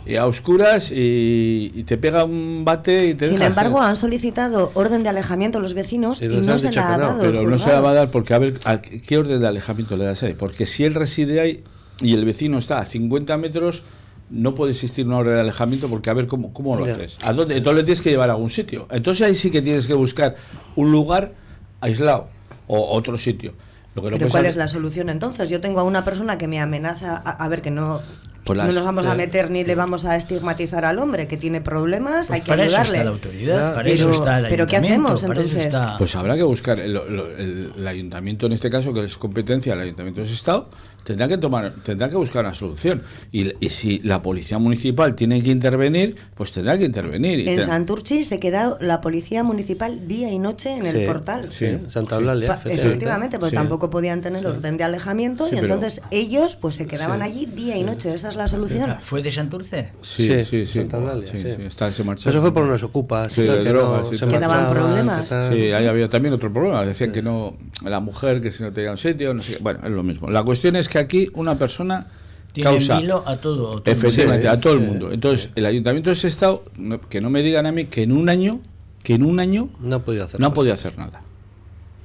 [0.08, 5.02] y a oscuras y, te pega un bate y te Sin embargo, han solicitado orden
[5.02, 7.20] de alejamiento a los vecinos y, no se la ha dado.
[7.20, 10.06] Pero no se la va a dar porque, a ver, ¿qué orden de alejamiento le
[10.06, 10.34] das ahí?
[10.34, 11.64] Porque si él reside ahí
[12.00, 13.82] y el vecino está a 50 metros,
[14.30, 17.18] no puede existir una orden de alejamiento porque a ver cómo, cómo lo haces.
[17.22, 17.56] ¿A dónde?
[17.56, 18.86] Entonces le tienes que llevar a algún sitio.
[18.90, 20.36] Entonces ahí sí que tienes que buscar
[20.76, 21.32] un lugar
[21.80, 22.28] aislado
[22.66, 23.54] o otro sitio.
[23.94, 25.50] Pero ¿cuál es la solución entonces?
[25.50, 28.00] Yo tengo a una persona que me amenaza, a ver, que no
[28.48, 31.60] pues no nos vamos a meter ni le vamos a estigmatizar al hombre que tiene
[31.60, 32.82] problemas, pues hay que para ayudarle.
[32.82, 35.76] Eso está la autoridad, para eso está el Pero ¿qué hacemos entonces?
[35.98, 40.30] Pues habrá que buscar el, ayuntamiento en este caso que es competencia, el ayuntamiento es
[40.30, 40.66] Estado,
[41.09, 43.03] tendrá que tomar, tendrá que buscar una solución.
[43.33, 47.49] Y, y si la policía municipal tiene que intervenir, pues tendrá que intervenir.
[47.49, 51.51] En te- Santurchi se quedó la policía municipal día y noche en Sí, el portal.
[51.51, 53.38] Sí, Santa Eulalia, efectivamente.
[53.38, 53.57] Porque Sí.
[53.57, 57.47] tampoco podían tener orden de alejamiento Sí, y pero- entonces ellos pues se quedaban allí
[57.47, 58.12] día y noche.
[58.12, 58.97] Esa es la solución.
[59.03, 59.92] ¿Fue de Santurce?
[60.03, 60.81] Sí, Sí, sí.
[60.81, 61.49] Santa Eulalia, sí, sí.
[61.57, 62.31] sí, está- se.
[62.31, 63.33] Eso fue por unos ocupas.
[63.33, 64.29] Sí, que drogas no se tal.
[64.31, 64.88] Que daban marchaban,
[65.27, 65.29] problemas.
[65.53, 66.85] Sí, ahí había también otro problema.
[66.85, 69.59] Decían que no, la mujer que si no tenía un sitio, no sé.
[69.61, 70.29] Bueno, es lo mismo.
[70.31, 72.06] La cuestión es que aquí una persona
[72.52, 73.00] Tiene causa.
[73.00, 73.68] vilo a todo.
[73.68, 75.12] a todo el Efectivamente, Sí, a todo el mundo.
[75.12, 76.64] Entonces, el ayuntamiento de ese estado,
[77.11, 78.61] que no me digan a mí que en un año,
[79.02, 81.22] que en un año No ha podido hacer no ha podido hacer nada.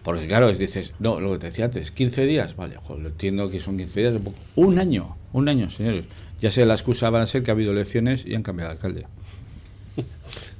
[0.04, 3.10] Porque claro, es- dices, no, lo que te decía antes, 15 días, vale, joder, lo
[3.10, 4.38] entiendo que son 15 días, un poco.
[4.56, 6.06] Un año, un año, señores.
[6.42, 8.76] Ya sé, la excusa va a ser que ha habido elecciones y han cambiado de
[8.76, 9.06] alcalde.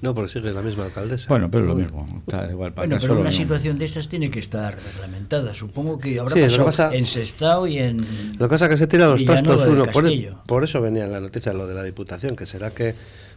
[0.04, 1.28] No, porque sigue la misma alcaldesa.
[1.30, 3.32] Bueno, pero lo mismo, está igual para Bueno, pero una no.
[3.32, 5.54] situación de esas tiene que estar reglamentada.
[5.54, 7.98] Supongo que habrá Sí, lo que pasado pasa- en Sestao y en...
[8.38, 9.86] Lo que pasa es que se tira los trastos uno.
[9.86, 10.42] Por, Castillo.
[10.46, 12.96] por eso venía la noticia lo de la Diputación, que será que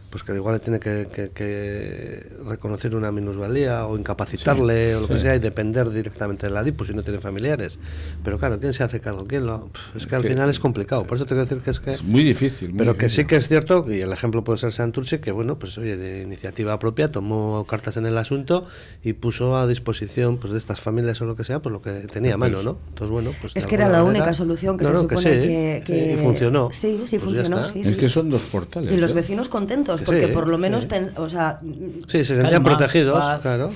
[0.09, 5.07] pues que igual le tiene que, que- que reconocer una minusvalía o incapacitarle o lo
[5.07, 5.19] que sí.
[5.21, 7.77] sea y depender directamente de la DIPU si no tiene familiares.
[8.23, 9.25] Pero claro, ¿quién se hace cargo?
[9.27, 9.69] ¿Quién lo...?
[9.95, 11.05] Es que al Que- final es complicado.
[11.05, 11.91] Por eso te quiero decir que es que...
[11.91, 12.69] Es muy difícil.
[12.69, 15.59] muy Pero que sí que es cierto, y el ejemplo puede ser Santurce, que bueno,
[15.59, 18.65] pues oye, de iniciativa propia tomó cartas en el asunto
[19.03, 21.91] y puso a disposición pues de estas familias o lo que sea, pues lo que
[21.91, 22.77] tenía a mano, ¿no?
[22.89, 25.21] Entonces bueno, pues Es que era la manera- única solución que No, se no, supone
[25.21, 26.69] sí, que, que- y funcionó.
[26.71, 27.65] Sí, sí, Pues funcionó.
[27.65, 27.95] sí, Es sí.
[27.95, 28.91] que son dos portales.
[28.91, 29.15] Y los ¿eh?
[29.15, 30.89] vecinos contentos, Que porque sí, por lo menos, sí.
[30.89, 33.41] pen- o sea, Sí, se sentían Calma, protegidos, paz.
[33.41, 33.69] claro.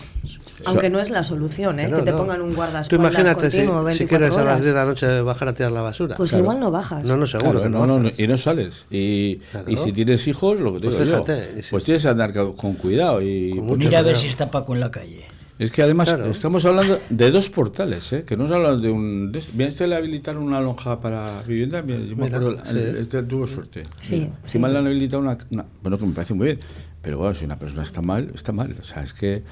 [0.65, 1.85] aunque no es la solución, ¿eh?
[1.85, 2.17] Que no, que te no.
[2.17, 4.61] pongan un Tú guardaespaldas imagínate si, continuo, si 24 quieres a las horas.
[4.61, 6.15] 10 de la noche bajar a tirar la basura.
[6.17, 6.43] Pues Claro.
[6.43, 7.03] igual no bajas.
[7.03, 8.09] No, no, seguro Claro, que no, no.
[8.15, 8.85] y no sales.
[8.91, 9.71] Y, Claro.
[9.71, 12.03] y si tienes hijos, lo que te Pues digo yo, fíjate, y si- pues tienes
[12.03, 13.21] que andar con cuidado.
[13.23, 15.25] Y Con pues Mira a ver si está Paco en la calle.
[15.63, 16.25] Es que además Claro.
[16.25, 18.23] estamos hablando de dos portales, ¿eh?
[18.25, 19.31] que no se habla de un...
[19.31, 21.81] De, ¿Bien este le habilitaron una lonja para vivienda?
[21.81, 22.77] Bien, Yo me acuerdo, sí.
[22.97, 23.83] este tuvo suerte.
[24.01, 24.59] Sí, Si sí.
[24.59, 26.59] mal le han habilitado una, una- Bueno, que me parece muy bien.
[27.01, 28.75] Pero bueno, si una persona está mal, está mal.
[28.79, 29.43] O sea, es que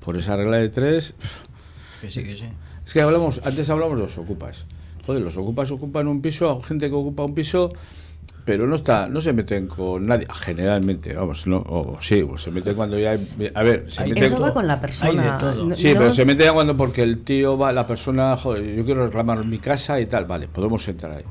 [0.00, 1.14] por esa regla de tres...
[2.00, 2.44] Que sí, que sí.
[2.84, 4.66] Es que hablamos, antes hablamos de los ocupas.
[5.04, 7.72] Joder, los ocupas ocupan un piso, gente que ocupa un piso,
[8.46, 12.50] pero no está, no se meten con nadie, generalmente, vamos, no, o sí, o se
[12.52, 14.80] meten cuando ya hay, a ver, se Hay meten Eso con- va con la Hay
[14.80, 15.22] persona.
[15.22, 15.64] de todo.
[15.66, 18.64] No- Sí, no- pero se mete ya cuando porque el tío va, la persona, joder,
[18.76, 21.24] yo quiero reclamar mi casa y tal, vale, podemos entrar ahí.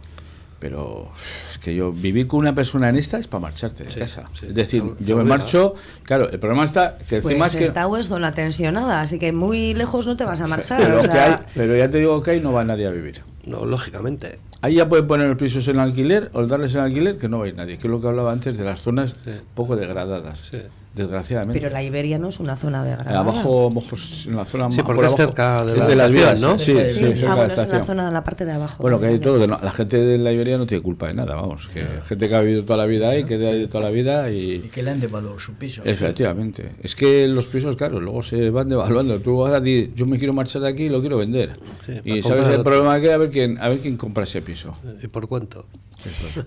[0.59, 1.09] Pero
[1.51, 4.23] es que yo vivir con una persona en esta es para marcharte de Sí, casa.
[4.39, 5.73] sí, es decir, yo me marcho,
[6.03, 9.31] claro, el problema está que Pues encima es que esta es zona tensionada, así que
[9.31, 10.81] muy lejos no te vas a marchar.
[10.83, 12.91] pero, o que sea, hay, pero ya te digo que ahí no va nadie a
[12.91, 13.21] vivir.
[13.45, 14.39] No, lógicamente.
[14.65, 17.45] Ahí ya pueden poner los pisos en alquiler o darles en alquiler que no va
[17.45, 19.29] a ir nadie, que es lo que hablaba antes de las zonas Sí.
[19.53, 20.57] poco degradadas, Sí.
[20.95, 21.59] Desgraciadamente.
[21.61, 23.19] pero la Iberia no es una zona degradada.
[23.19, 23.95] Abajo, abajo,
[24.27, 26.57] en la zona Sí, más- porque por es abajo, cerca de la estación, vías, ¿no?
[26.59, 27.85] Sí, Sí, sí, Sí, ah, de bueno, es en la estación.
[27.85, 28.81] zona, la parte de abajo.
[28.81, 31.13] Bueno, que hay todo, que no- la gente de la Iberia no tiene culpa de
[31.13, 33.83] nada, vamos, que gente que ha vivido toda la vida ahí, que ha vivido toda
[33.83, 34.59] la vida Y y...
[34.69, 35.81] que le han devaluado su piso.
[35.85, 36.71] Efectivamente.
[36.81, 39.19] Es que los pisos, claro, luego se van devaluando.
[39.19, 41.57] Tú ahora di, yo me quiero marchar de aquí y lo quiero vender.
[41.85, 42.63] Sí, y sabes el otro.
[42.63, 44.73] problema que hay, a ver quién, a ver quién compra ese piso.
[45.03, 45.65] ¿Y por cuánto?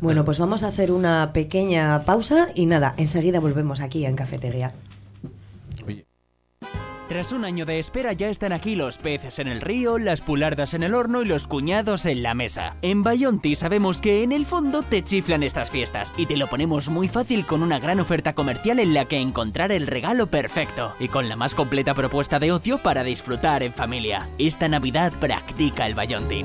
[0.01, 4.75] Bueno, pues vamos a hacer una pequeña pausa y nada, enseguida volvemos aquí en Cafetería.
[7.09, 10.75] Tras un año de espera ya están aquí los peces en el río, las pulardas
[10.75, 12.77] en el horno y los cuñados en la mesa.
[12.83, 16.91] En Bayonti sabemos que en el fondo te chiflan estas fiestas y te lo ponemos
[16.91, 21.09] muy fácil con una gran oferta comercial en la que encontrar el regalo perfecto y
[21.09, 24.29] con la más completa propuesta de ocio para disfrutar en familia.
[24.39, 26.45] Esta Navidad practica el Bayontin.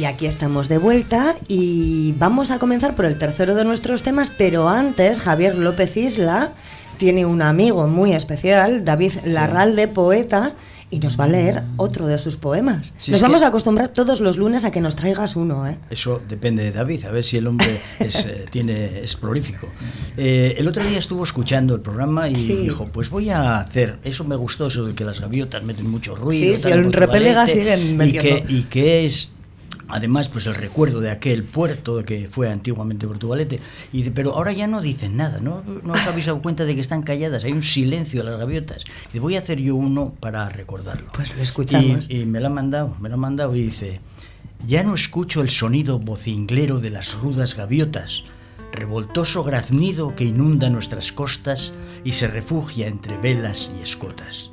[0.00, 4.30] Y aquí estamos de vuelta y vamos a comenzar por el tercero de nuestros temas,
[4.30, 6.54] pero antes Javier López Isla
[6.96, 10.54] tiene un amigo muy especial, David Larralde, poeta,
[10.90, 12.94] y nos va a leer otro de sus poemas.
[13.08, 15.76] Nos vamos a acostumbrar todos los lunes a que nos traigas uno, ¿eh?
[15.90, 19.68] Eso depende de David, a ver si el hombre es, eh, tiene, es prolífico.
[20.16, 22.56] Eh, el otro día estuvo escuchando el programa y Sí.
[22.56, 26.14] dijo, pues voy a hacer, eso me gustó, eso de que las gaviotas meten mucho
[26.14, 26.56] ruido.
[26.56, 28.46] Sí, tal, Portugalete, Repelega siguen y metiendo.
[28.46, 29.32] que, y que es...
[29.88, 33.58] Además, pues el recuerdo de aquel puerto que fue antiguamente Portugalete.
[33.92, 35.62] Y de- pero ahora ya no dicen nada, ¿no?
[35.82, 37.42] ¿No os habéis dado cuenta de que están calladas?
[37.44, 38.84] Hay un silencio de las gaviotas.
[39.12, 41.10] Y voy a hacer yo uno para recordarlo.
[41.12, 42.08] Pues lo escuchamos.
[42.08, 44.00] Y, y me lo ha mandado, me lo ha mandado y dice,
[44.66, 48.22] ya no escucho el sonido vocinglero de las rudas gaviotas,
[48.72, 51.72] revoltoso graznido que inunda nuestras costas
[52.04, 54.52] y se refugia entre velas y escotas.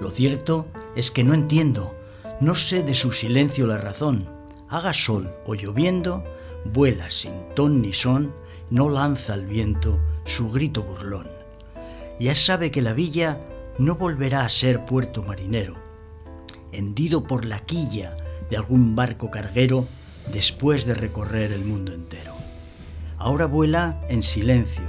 [0.00, 1.92] Lo cierto es que no entiendo,
[2.40, 4.28] no sé de su silencio la razón.
[4.68, 6.24] Haga sol o lloviendo,
[6.64, 8.34] vuela sin ton ni son,
[8.70, 11.28] no lanza al viento su grito burlón.
[12.18, 13.40] Ya sabe que la villa
[13.78, 15.74] no volverá a ser puerto marinero,
[16.72, 18.16] hendido por la quilla
[18.50, 19.86] de algún barco carguero
[20.32, 22.34] después de recorrer el mundo entero.
[23.18, 24.84] Ahora vuela en silencio,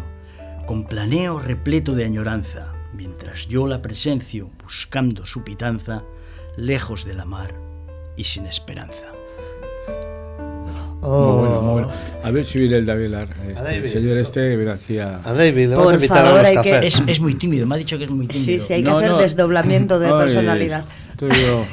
[0.66, 6.04] con planeo repleto de añoranza, mientras yo la presencio buscando su pitanza,
[6.58, 7.54] lejos de la mar
[8.16, 9.06] y sin esperanza.
[11.02, 11.90] Muy bueno, muy bueno.
[12.24, 13.78] A ver si viene el David Lar, este, David.
[13.78, 15.20] el señor este, ven aquí a...
[15.24, 16.88] A David, le Por vamos a favor, a hay que-.
[16.88, 18.44] Es, es muy tímido, me ha dicho que es muy tímido.
[18.46, 19.18] Sí, sí, hay que No, hacer no.
[19.20, 20.84] desdoblamiento de Ay, personalidad.
[21.20, 21.66] yo-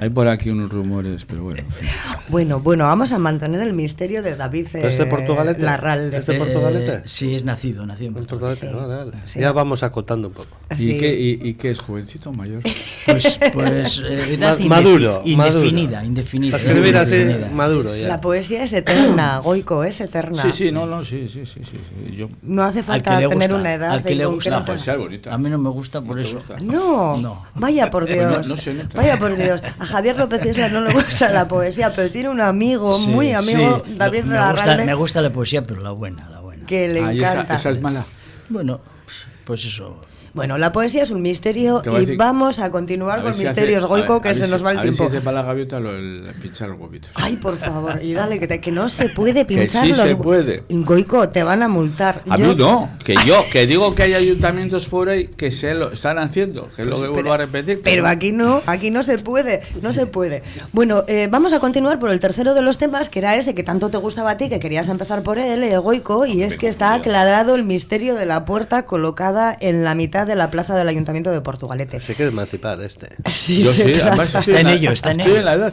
[0.00, 1.60] Hay por aquí unos rumores, pero bueno.
[1.60, 1.88] en fin.
[2.28, 5.62] Bueno, bueno, vamos a mantener el misterio de David ¿Pero es de eh, Portugalete?
[5.62, 6.16] Larralde.
[6.16, 6.92] ¿Es de Portugalete?
[6.94, 9.12] Eh, sí, es nacido, nacido en portugalete, vale, vale.
[9.24, 9.40] sí.
[9.40, 10.56] Ya vamos acotando un poco.
[10.78, 10.98] ¿Y, Sí.
[10.98, 12.62] qué, y, y qué es, jovencito o mayor?
[13.04, 15.64] Pues, pues eh, edad Ma- maduro, indefi- maduro.
[15.66, 16.56] indefinida, indefinida.
[16.56, 17.48] Escribir así, indefinida.
[17.50, 18.06] maduro ya.
[18.06, 20.40] La poesía es eterna, Goico, es eterna.
[20.40, 21.78] Sí, sí, no, no, sí, sí, sí, sí.
[22.08, 22.16] sí.
[22.16, 24.64] Yo, No hace Al falta tener gusta, una edad al que le gusta.
[25.30, 26.36] A mí no me gusta por ¿No eso.
[26.36, 26.56] gusta?
[26.60, 27.44] No, No.
[27.56, 28.46] vaya por no- Dios.
[28.48, 28.96] no se nota.
[28.96, 29.60] Vaya por Dios.
[29.80, 33.32] A Javier López Isla no le gusta la poesía, pero tiene un amigo, Sí, muy
[33.32, 36.66] amigo, sí, David me gusta, me gusta la poesía, pero la buena, la buena.
[36.66, 37.54] que le Ah, esa, encanta.
[37.54, 38.04] esa es mala.
[38.48, 38.80] Bueno,
[39.44, 40.00] pues eso.
[40.34, 43.84] Bueno, la poesía es un misterio y decir- vamos a continuar A con si misterios,
[43.84, 45.04] Goico, que a se nos va el a ver tiempo.
[45.10, 47.10] si hace para la gaviota lo, el pinchar los huevitos.
[47.14, 49.98] Ay, por favor, y dale, que, te- que no se puede Que pinchar sí los...
[50.00, 50.62] se puede.
[50.70, 52.22] Goico, te van a multar.
[52.30, 55.74] A Yo- mí no, que yo, que digo que hay ayuntamientos por ahí que se
[55.74, 57.76] lo están haciendo, que es lo que Pues, vuelvo a repetir.
[57.78, 58.08] que Pero no.
[58.08, 60.42] aquí no, aquí no se puede, no se puede.
[60.72, 63.62] Bueno, eh, vamos a continuar por el tercero de los temas, que era ese que
[63.62, 66.68] tanto te gustaba a ti, que querías empezar por él, eh, Goico, y es que
[66.68, 70.88] está aclarado el misterio de la puerta colocada en la mitad de la plaza del
[70.88, 72.00] Ayuntamiento de Portugalete.
[72.00, 73.08] Se quiere emancipar este.
[73.26, 75.40] Sí, Yo sí, trata, además estoy Está en la- ello, está en estoy ello.
[75.40, 75.72] en la edad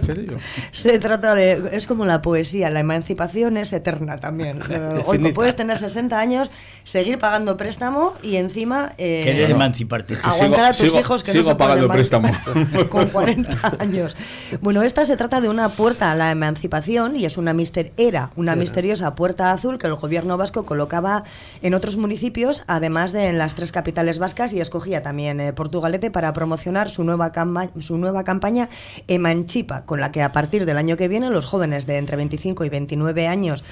[0.72, 1.70] se trata de.
[1.74, 4.60] Es como la poesía, la emancipación es eterna también.
[4.70, 5.34] Eh, Infinita.
[5.36, 6.52] puedes tener 60 años,
[6.84, 8.94] seguir pagando préstamo y encima.
[8.98, 10.16] eh, Querer emanciparte.
[10.24, 12.30] aguantar a tus sigo- hijos que sigo no se pagando préstamo.
[12.90, 14.16] con 40 años.
[14.62, 18.32] Bueno, esta se trata de una puerta a la emancipación y es una mister era
[18.36, 21.24] una misteriosa puerta azul que el gobierno vasco colocaba
[21.62, 26.10] en otros municipios, además de en las tres capitales vascas y escogía también eh, Portugalete
[26.12, 27.32] para promocionar su nueva
[27.80, 28.70] su nueva campaña
[29.08, 32.64] Emanchipa, con la que a partir del año que viene los jóvenes de entre 25
[32.66, 33.64] y 29 años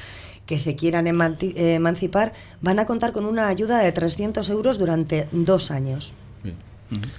[0.46, 5.72] que se quieran emancipar van a contar con una ayuda de 300 euros durante dos
[5.72, 6.14] años.
[6.44, 6.56] Bien.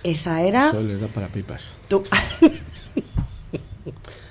[0.03, 0.69] Esa era...
[0.69, 1.73] Eso le da para pipas.
[1.89, 2.05] tu-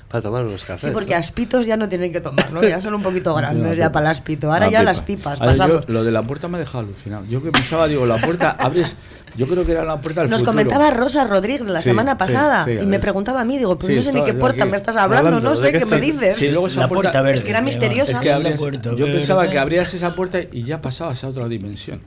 [0.10, 0.90] Para tomar unos cafés.
[0.90, 1.18] Sí, porque ¿no?
[1.18, 2.62] aspitos ya no tienen que tomar, ¿no?
[2.64, 4.48] Ya son un poquito grandes ya para el aspito.
[4.52, 4.84] Ahora Una ya pipa.
[4.92, 5.90] las pipas Ahora, yo- pasamos.
[5.90, 7.26] lo de la puerta me ha dejado alucinado.
[7.26, 8.96] Yo que pensaba, digo, la puerta abres.
[9.36, 10.54] Yo creo que era la puerta del Nos futuro.
[10.58, 13.90] comentaba Rosa Rodríguez la Sí, semana pasada sí, y me preguntaba a mí, digo, pero
[13.90, 15.86] Sí, no sé ni qué puerta aquí me estás hablando, hablando, no ¿de sé qué
[15.86, 16.38] me dices.
[16.38, 17.38] Sí, luego esa La puerta, puerta verde.
[17.38, 18.14] Es que era misteriosa.
[18.14, 19.52] Es que La abrías- puerta yo pensaba verde.
[19.54, 22.00] que abrías esa puerta y ya pasabas a otra dimensión.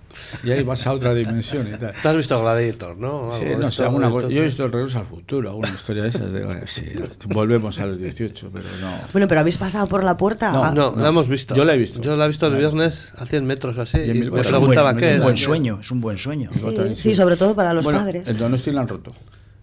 [0.43, 1.93] Y ahí vas a otra dimensión y tal.
[2.03, 3.31] Tú has visto Gladiator, ¿no?
[3.39, 4.17] Sí, Algo no esto, sé, alguna cosa.
[4.27, 6.33] entonces- Yo he visto el regreso al futuro, alguna historia de esas.
[6.33, 6.85] De, sí,
[7.29, 8.91] volvemos a los 18, pero no.
[9.13, 10.53] Bueno, pero habéis pasado por la puerta.
[10.53, 11.55] No, Ah, No, la hemos visto.
[11.55, 12.01] Yo la he visto.
[12.01, 13.99] Yo la he visto el viernes a 100 metros o así.
[13.99, 15.23] Y me es un preguntaba buen, qué un era.
[15.25, 16.51] buen sueño, es un buen sueño.
[16.53, 17.15] sí, sí, sí.
[17.15, 18.27] sobre todo para los bueno, padres.
[18.27, 19.13] En Donosti la han roto.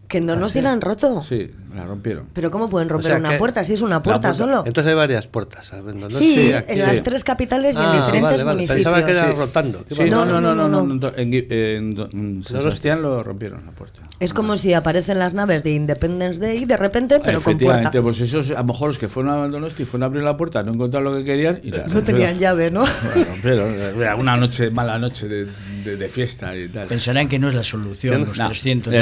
[0.07, 1.21] Que en Donosti la han roto.
[1.21, 2.27] Sí, la rompieron.
[2.33, 4.63] Pero ¿cómo pueden romper sea una que- puerta si es una puerta, puerta- solo?
[4.65, 5.71] Entonces hay varias puertas.
[5.73, 6.09] ¿no?
[6.09, 6.73] Sí, aquí.
[6.73, 8.55] en las tres capitales y en Ah, diferentes vale, vale.
[8.55, 8.83] municipios.
[8.85, 9.37] Pensaba que era Sí.
[9.37, 9.85] rotando.
[9.85, 12.43] ¿Qué Sí, no, no, no, no, no, no, no, En, en,
[12.89, 13.99] en lo rompieron la puerta.
[14.19, 17.81] Es como si aparecen las naves de Independence Day de repente, pero con puerta.
[17.89, 20.35] Efectivamente, pues esos, a lo mejor los que fueron a Donosti fueron a abrir la
[20.37, 22.83] puerta, no encontraron lo que querían y la No tenían llave, ¿no?
[22.85, 23.73] La rompieron.
[24.01, 25.45] Era una noche, mala noche de,
[25.83, 26.87] de- de fiesta y tal.
[26.87, 28.91] Pensarán que no es la solución, los No, 300.
[28.93, 28.99] de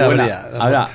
[0.00, 0.88] se abría Ahora,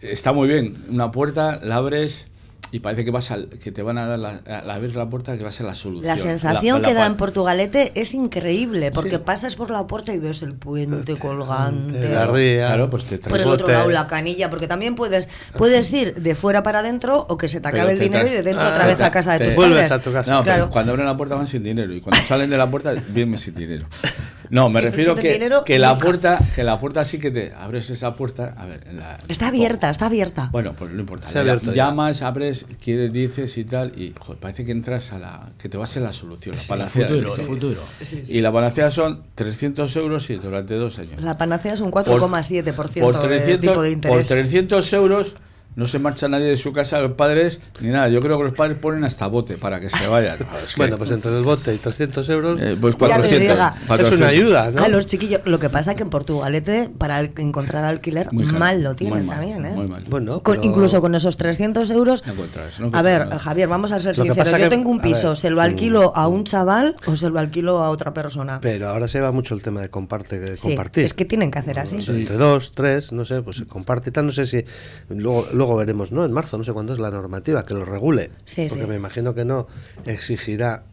[0.00, 0.74] está muy bien.
[0.90, 2.26] Una puerta, la abres
[2.72, 5.36] y parece que vas al- que te van a dar la, al abrir la puerta
[5.38, 6.08] que va a ser la solución.
[6.08, 9.18] La sensación La- que la- da en Portugalete es increíble, porque Sí.
[9.24, 12.08] pasas por la puerta y ves el puente colgante.
[12.10, 12.66] La ría.
[12.66, 16.34] Claro, pues te por el otro lado la canilla, porque también puedes puedes ir de
[16.34, 18.64] fuera para adentro o que se te Pero acabe el te dinero y de dentro
[18.64, 19.92] Ah, otra vez te- a casa de te- tus Vuelves padres.
[19.92, 20.32] a tu casa.
[20.34, 20.62] No, Claro.
[20.64, 23.38] pero cuando abren la puerta van sin dinero y cuando salen de la puerta vienen
[23.38, 23.86] sin dinero.
[24.50, 26.04] No, me refiero que, dinero que la nunca.
[26.04, 29.48] puerta, que la puerta sí que te abres esa puerta, a ver, en la- Está
[29.48, 30.48] abierta, está abierta.
[30.52, 31.28] Bueno, pues no importa.
[31.30, 31.54] Ya.
[31.72, 35.48] llamas, abres, quieres, dices y tal, y joder, parece que entras a la.
[35.58, 37.08] que te va a ser la solución, la El panacea.
[37.08, 37.80] futuro, el futuro.
[38.28, 41.22] Y la panacea son 300 euros y durante dos años.
[41.22, 44.28] La panacea es un Por- 4,7% por de 300, tipo de por interés.
[44.28, 45.36] 300 euros
[45.76, 48.08] no se marcha nadie de su casa, los padres, ni nada.
[48.08, 50.38] Yo creo que los padres ponen hasta bote para que se vayan.
[50.66, 52.60] Es que- Bueno, pues entre el bote y 300 euros.
[52.60, 53.40] Eh, pues Ya te 400.
[53.40, 53.74] diga.
[53.78, 54.18] es 400.
[54.18, 54.82] una ayuda, ¿no?
[54.82, 58.82] A los chiquillos, lo que pasa es que en Portugalete, para el- encontrar alquiler, mal
[58.82, 59.70] lo muy tienen mal, también, ¿eh?
[59.74, 60.04] muy mal.
[60.08, 62.24] Bueno, Con- incluso con esos 300 euros.
[62.26, 63.38] No encuentras, no a ver, nada.
[63.38, 64.50] Javier, vamos a ser sinceros.
[64.50, 67.38] Yo que- tengo un piso, ver, ¿se lo alquilo a un chaval o se lo
[67.38, 68.60] alquilo a otra persona?
[68.62, 71.04] Pero ahora se va mucho el tema de comparte, de Sí, compartir.
[71.04, 71.96] es que tienen que hacer así.
[71.96, 74.24] Entre dos, tres, no sé, pues se comparte y tal.
[74.24, 74.64] No sé si.
[75.10, 76.24] Luego, luego veremos, ¿no?
[76.24, 78.30] En marzo, no sé cuándo es la normativa que lo regule.
[78.44, 78.88] Sí, porque sí.
[78.88, 79.66] me imagino que no
[80.04, 80.84] exigirá,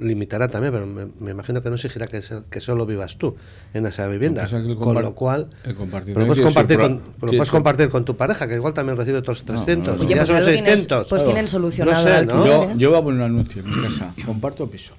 [0.00, 3.36] limitará también, pero me, me imagino que no exigirá que, se- que solo vivas tú
[3.74, 4.48] en esa vivienda.
[4.48, 5.48] Con compar- lo cual.
[5.64, 7.52] el compartir pero puedes compartir, pro- con, pero sí, puedes sí.
[7.52, 9.98] compartir con tu pareja, que igual también recibe otros 300.
[9.98, 11.08] no, Oye, ya pues son ya lo tienes- 600.
[11.08, 12.74] pues tienen solucionado No sé, Yo, ¿eh?
[12.78, 14.14] yo voy a poner un anuncio en mi casa.
[14.24, 14.94] Comparto piso.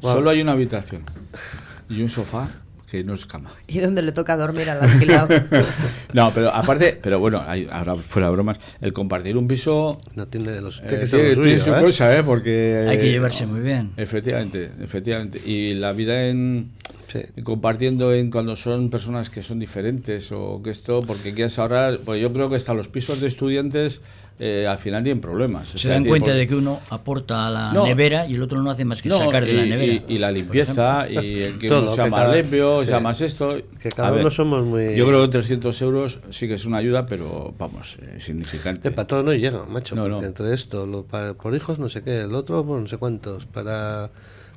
[0.00, 1.02] Solo hay una habitación
[1.90, 2.48] y un sofá
[2.90, 3.50] que no es cama.
[3.68, 5.28] ¿Y dónde le toca dormir al alquilado?
[6.12, 10.26] No, pero aparte, pero bueno, hay, ahora fuera de bromas, el compartir un piso No
[10.26, 10.80] tiene los.
[10.80, 11.80] eh, Tiene suyo, su ¿eh?
[11.80, 12.24] cosa, ¿eh?
[12.24, 13.92] Porque Hay que llevarse muy bien.
[13.96, 15.40] Efectivamente, efectivamente.
[15.46, 16.72] Y la vida en
[17.10, 17.20] Sí.
[17.36, 21.98] y compartiendo en cuando son personas que son diferentes o que esto, porque quieres ahorrar,
[22.04, 24.00] pues yo creo que hasta los pisos de estudiantes
[24.42, 25.68] eh, al final tienen problemas.
[25.74, 27.84] O Se sea, dan cuenta por- de que uno aporta a la No.
[27.84, 29.92] nevera y el otro no hace más que No, sacar de la nevera.
[30.08, 32.86] Y, y la limpieza, y el que Todo, uno sea que más cada- limpio, sí.
[32.86, 33.58] sea más esto.
[33.82, 36.64] Que cada A ver, uno somos muy- Yo creo que 300 euros sí que es
[36.64, 38.88] una ayuda, pero vamos, eh, significante.
[38.88, 39.94] Eh, para todo no llega, macho.
[39.94, 40.26] No, porque no.
[40.26, 43.44] Entre esto, lo, pa- por hijos, no sé qué, el otro, por no sé cuántos.
[43.44, 44.10] Para.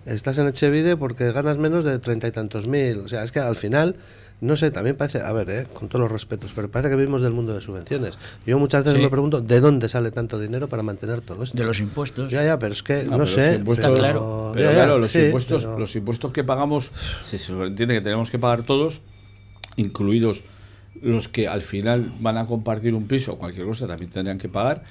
[0.06, 3.00] Estás en Echevide porque ganas menos de treinta y tantos mil.
[3.00, 3.96] O sea, es que al final.
[4.42, 7.22] No sé, también parece, a ver, eh, con todos los respetos, pero parece que vivimos
[7.22, 8.18] del mundo de subvenciones.
[8.46, 9.04] Yo muchas veces Sí.
[9.04, 11.58] me pregunto de dónde sale tanto dinero para mantener todo esto.
[11.58, 12.30] De los impuestos.
[12.30, 13.52] Ya, ya, pero es que No, no, sé.
[13.52, 14.52] los impuestos, Está pero- claro.
[14.54, 16.92] pero ya, ya, claro, los sí, impuestos, pero- los impuestos que pagamos,
[17.24, 19.00] se entiende que tenemos que pagar todos,
[19.78, 20.44] incluidos
[21.02, 24.50] los que al final van a compartir un piso o cualquier cosa también tendrían que
[24.50, 24.84] pagar,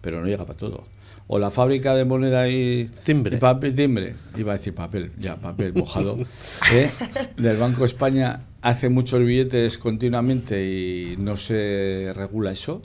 [0.00, 0.84] pero no llega para todo.
[1.28, 3.36] O la fábrica de moneda y Timbre.
[3.36, 6.18] y papel, timbre, iba a decir papel, ya, papel mojado,
[6.72, 6.90] ¿eh?
[7.36, 12.82] del Banco de España hace muchos billetes continuamente y no se regula eso.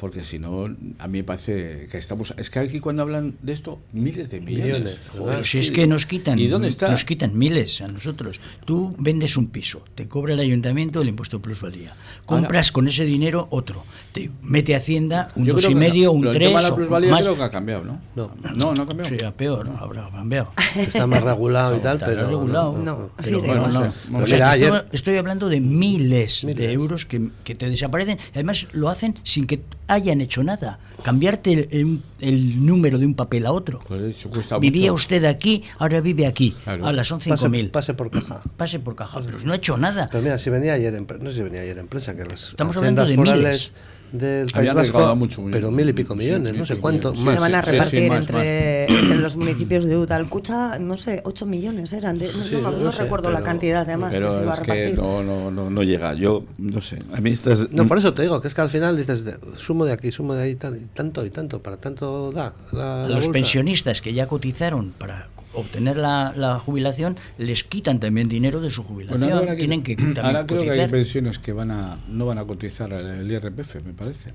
[0.00, 0.64] Porque si no,
[0.98, 2.32] a mí me parece que estamos.
[2.38, 4.64] Es que aquí cuando hablan de esto, miles de millones.
[4.64, 6.90] Millones, Joder, Pero si es que nos quitan, ¿Y dónde está?
[6.90, 8.40] nos quitan miles a nosotros.
[8.64, 11.94] Tú vendes un piso, te cobra el ayuntamiento el impuesto de plusvalía.
[12.24, 16.12] Compras con ese dinero otro, te mete Hacienda un dos y medio, no.
[16.12, 17.22] un Pero el tres tema de la plusvalía más.
[17.24, 18.00] creo que ha cambiado, ¿no?
[18.16, 18.34] No.
[18.54, 19.10] no, no ha cambiado.
[19.14, 19.76] Sí, a peor, ¿no?
[19.76, 20.52] habrá cambiado.
[20.76, 22.26] Está más regulado y tal, Está pero.
[22.26, 22.78] regulado.
[22.78, 28.18] No, estoy, estoy hablando de miles, de euros que, que te desaparecen.
[28.32, 29.60] Además, lo hacen sin que
[29.92, 30.78] hayan hecho nada.
[31.02, 33.80] Cambiarte el, el- el número de un papel a otro.
[33.88, 34.26] Pues
[34.60, 34.94] Vivía mucho.
[35.02, 36.54] usted aquí, ahora vive aquí.
[36.64, 36.86] Claro.
[36.86, 37.70] A las son Pase, 5.000.
[37.72, 38.42] pase por caja.
[38.56, 40.08] Pase por caja, pero no ha hecho nada.
[40.10, 42.50] Pero mira, si venía ayer en, no sé si venía ayer en prensa, que las
[42.50, 43.72] Estamos hablando de forales
[44.12, 47.12] del País Habían Vasco, mucho, pero mil y pico Sí, millones, mil no sé cuánto
[47.12, 47.34] millones.
[47.34, 47.52] Se más.
[47.52, 51.46] van a Sí, sí, repartir más, entre, entre los municipios de Udalcucha, no sé, 8
[51.46, 52.18] millones eran.
[52.18, 54.40] de- no, Sí, no- no no sé, recuerdo la pero- cantidad además Pero que se
[54.42, 54.98] iba a es que repartir.
[54.98, 56.14] no, no, no, no llega.
[56.14, 57.02] Yo no sé.
[57.14, 57.70] A mí estas.
[57.72, 59.22] No, por eso te digo, que es que al final dices,
[59.56, 63.02] sumo de aquí, sumo de ahí, tal, y tanto y tanto, para tanto da la,
[63.02, 63.32] la los bolsa.
[63.32, 65.28] pensionistas que ya cotizaron para
[65.60, 69.20] obtener la, la jubilación, les quitan también dinero de su jubilación.
[69.20, 72.38] Bueno, ahora, Tienen que que, ahora creo que hay pensiones que van a no van
[72.38, 74.32] a cotizar el IRPF, me parece.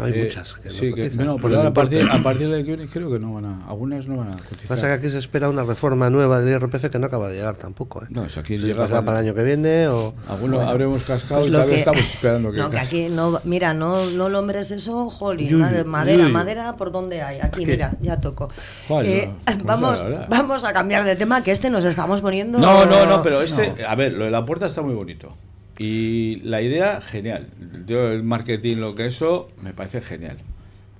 [0.00, 2.64] Hay Eh, muchas que no sí, que, cotizan, no, pero a partir, a partir de
[2.64, 4.66] que creo que no van a, algunas no van a cotizar.
[4.66, 7.56] Pasa que aquí se espera una reforma nueva del IRPF que no acaba de llegar
[7.56, 8.02] tampoco.
[8.02, 8.06] ¿eh?
[8.10, 10.12] No, si aquí Si llega para el año que viene o...
[10.28, 13.72] Algunos habremos cascado Pues y todavía que- estamos esperando que No, que aquí no, mira,
[13.72, 16.32] no, no lombres eso, jolín, uy, madera, uy.
[16.32, 17.36] madera, ¿por dónde hay?
[17.38, 17.66] Aquí, Aquí.
[17.66, 18.48] mira, ya toco.
[18.88, 22.58] Joder, Eh, no, pues vamos, vamos a cambiar de tema, que este nos estamos poniendo...
[22.58, 25.36] No, no, no, pero este, a ver, lo de la puerta está muy bonito.
[25.78, 27.48] Y la idea, genial.
[27.86, 30.38] Yo, el marketing, lo que eso, me parece genial.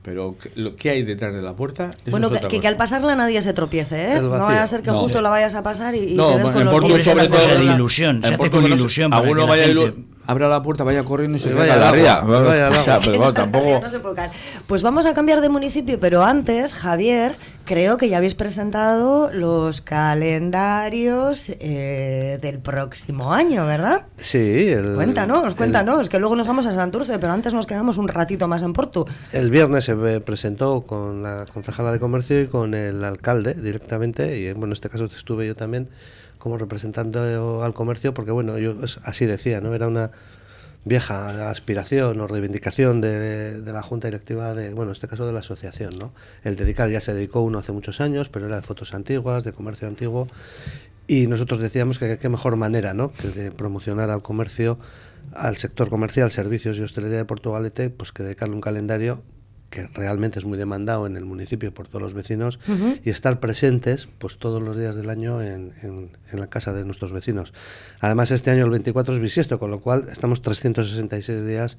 [0.03, 1.91] Pero, ¿qué- lo que hay detrás de la puerta?
[2.03, 4.21] Eso Bueno, es que, otra que- al pasarla nadie se tropiece, ¿eh?
[4.21, 4.99] No vaya a ser que No.
[4.99, 7.23] justo la vayas a pasar y, y No, te des en con los en sobre
[7.23, 9.67] la todo de ilusión, se hace con ilusión alguno vaya
[10.27, 12.95] abra la puerta, vaya corriendo y se caiga vaya la agua, vaya al O sea,
[12.95, 13.05] agua.
[13.05, 13.81] pero bueno, tampoco...
[13.83, 14.31] No se puede caer.
[14.67, 19.81] Pues vamos a cambiar de municipio, pero antes, Javier, creo que ya habéis presentado los
[19.81, 24.07] calendarios eh, del próximo año, ¿verdad?
[24.19, 27.99] Sí, el, Cuéntanos, el- cuéntanos, que luego nos vamos a Santurce, pero antes nos quedamos
[27.99, 29.07] un ratito más en Porto.
[29.33, 34.53] El viernes se presentó con la concejala de comercio y con el alcalde directamente, y
[34.53, 35.89] bueno, en este caso estuve yo también
[36.45, 39.75] como representando al comercio, porque bueno, yo así decía, ¿no?
[39.75, 40.11] Era una
[40.85, 45.33] vieja aspiración o reivindicación de, de la junta directiva de, bueno, en este caso de
[45.33, 46.13] la asociación, ¿no?
[46.43, 49.55] El dedicar ya se dedicó uno hace muchos años, pero era de fotos antiguas, de
[49.55, 50.29] comercio antiguo,
[51.07, 53.11] Y nosotros decíamos que qué mejor manera ¿no?
[53.11, 54.79] que de promocionar al comercio,
[55.33, 59.23] al sector comercial, servicios y hostelería de Portugalete, pues que dedicarle un calendario
[59.75, 62.61] que realmente es muy demandado en el municipio por todos los vecinos
[63.03, 66.85] y estar presentes pues todos los días del año en, en, en, la casa de
[66.85, 67.53] nuestros vecinos.
[67.99, 71.77] Además este año el 24 es bisiesto, con lo cual estamos 366 días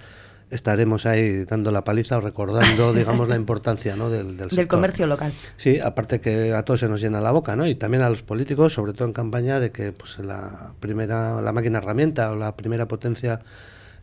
[0.52, 4.10] estaremos ahí dando la paliza o recordando, digamos, la importancia ¿no?
[4.10, 5.32] del, del, del comercio local.
[5.56, 7.66] Sí, aparte que a todos se nos llena la boca, ¿no?
[7.66, 11.54] Y también a los políticos, sobre todo en campaña, de que pues la primera, la
[11.54, 13.42] máquina herramienta o la primera potencia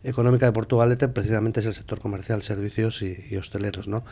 [0.03, 4.03] económica de Portugalete precisamente es el sector comercial, servicios y, hosteleros, ¿no?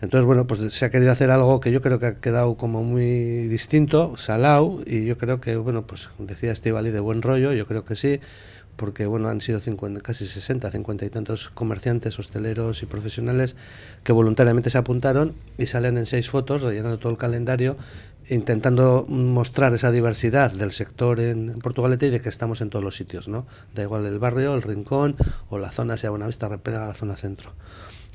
[0.00, 2.82] Entonces, bueno, pues se ha querido hacer algo que yo creo que ha quedado como
[2.84, 7.66] muy distinto, salao, y yo creo que, bueno, pues decía Estivali de buen rollo, yo
[7.66, 8.20] creo que sí,
[8.76, 13.56] porque bueno, han sido 50, casi 60, 50 y tantos comerciantes, hosteleros y profesionales
[14.02, 17.76] que voluntariamente se apuntaron y salen en seis fotos rellenando todo el calendario
[18.32, 22.96] intentando mostrar esa diversidad del sector en Portugalete y de que estamos en todos los
[22.96, 23.46] sitios, ¿no?
[23.74, 25.16] Da igual el barrio, el rincón
[25.50, 27.52] o la zona, sea Buenavista, Repera, la zona centro.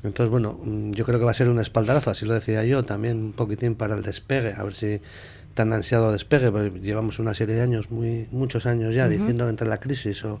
[0.02, 0.60] Entonces, bueno,
[0.92, 3.74] yo creo que va a ser un espaldarazo, así lo decía yo, también un poquitín
[3.74, 5.00] para el despegue, a ver si
[5.54, 9.10] tan ansiado despegue, porque llevamos una serie de años, muy muchos años ya, uh -huh.
[9.10, 10.40] diciendo entre la crisis o,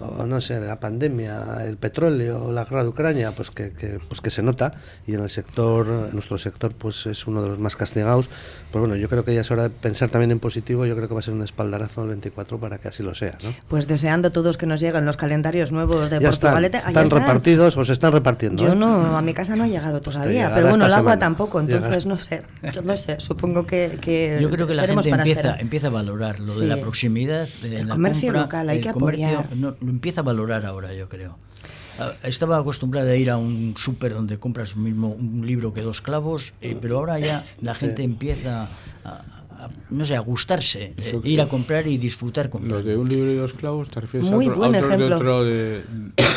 [0.00, 4.20] o, no sé, la pandemia, el petróleo, la guerra de Ucrania, pues que, que, pues
[4.20, 4.74] que se nota
[5.06, 8.30] y en el sector, en nuestro sector, pues es uno de los más castigados.
[8.70, 11.08] Pues bueno, yo creo que ya es hora de pensar también en positivo, yo creo
[11.08, 13.54] que va a ser un espaldarazo el 24 para que así lo sea, ¿no?
[13.68, 16.78] Pues deseando todos que nos lleguen los calendarios nuevos de ya Portugalete.
[16.78, 18.64] Están, están, están, repartidos o se están repartiendo.
[18.64, 18.76] Yo ¿eh?
[18.76, 22.18] no, a mi casa no ha llegado todavía, pero bueno, el agua tampoco, entonces no
[22.18, 22.42] sé,
[22.84, 26.52] no sé, supongo que, que Yo creo que la gente empieza, empieza a valorar lo
[26.52, 26.60] sí.
[26.60, 29.56] de la proximidad, de el la comercio compra, local, hay que comercio, apoyar.
[29.56, 31.36] No, lo empieza a valorar ahora, yo creo.
[31.98, 36.00] Ah, Estaba acostumbrada a ir a un súper donde compras mismo un libro que dos
[36.00, 38.02] clavos, eh, pero ahora ya la gente sí.
[38.04, 38.68] empieza
[39.04, 42.78] a, a, no sé, a gustarse, eh, ir a comprar y disfrutar comprando.
[42.78, 44.90] Lo de un libro y dos clavos te refieres Muy a, otro, buen a otros
[44.90, 45.16] de ejemplo.
[45.16, 45.82] otro, de,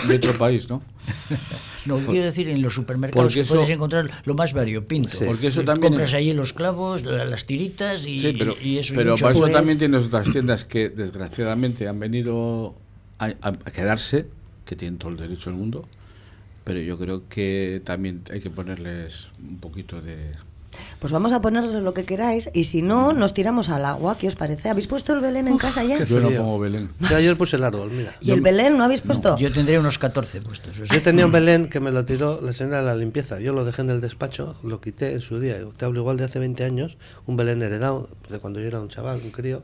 [0.09, 0.81] de otro país, ¿no?
[1.85, 5.09] No, quiero decir, en los supermercados Porque puedes encontrar lo más variopinto.
[5.09, 5.25] Sí.
[5.27, 8.55] Porque eso Eh, también Compras es- ahí los clavos, la- las tiritas y, Sí, pero,
[8.61, 8.93] y eso.
[8.93, 9.41] y pero mucho para eso.
[9.41, 12.75] Pues- también tienes otras tiendas que desgraciadamente han venido
[13.19, 14.27] a, a- quedarse,
[14.65, 15.87] que tienen todo el derecho del mundo,
[16.63, 20.31] pero yo creo que también hay que ponerles un poquito de...
[20.99, 24.17] Pues vamos a ponerle lo que queráis y si no, nos tiramos al agua.
[24.17, 24.69] ¿Qué os parece?
[24.69, 26.03] ¿Habéis puesto el Belén en casa ya?
[26.03, 26.89] Yo no pongo Belén.
[26.99, 28.15] Yo ayer puse el árbol, mira.
[28.21, 29.37] ¿Y el Belén no habéis puesto?
[29.37, 30.75] Yo tendría unos 14 puestos.
[30.75, 30.95] eso sí.
[30.95, 33.39] Yo tenía un Belén que me lo tiró la señora de la limpieza.
[33.39, 35.59] Yo lo dejé en el despacho, lo quité en su día.
[35.59, 36.97] Yo Te hablo igual de hace 20 años,
[37.27, 39.61] un Belén heredado de cuando yo era un chaval, un crío,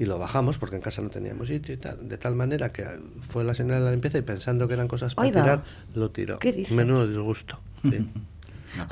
[0.00, 2.08] y lo bajamos porque en casa no teníamos sitio y tal.
[2.08, 2.84] De tal manera que
[3.20, 5.42] fue la señora de la limpieza y pensando que eran cosas para Oiga.
[5.42, 5.62] tirar,
[5.94, 6.38] lo tiró.
[6.38, 6.74] ¿Qué dice?
[6.74, 7.58] Menudo disgusto.
[7.82, 8.08] sí.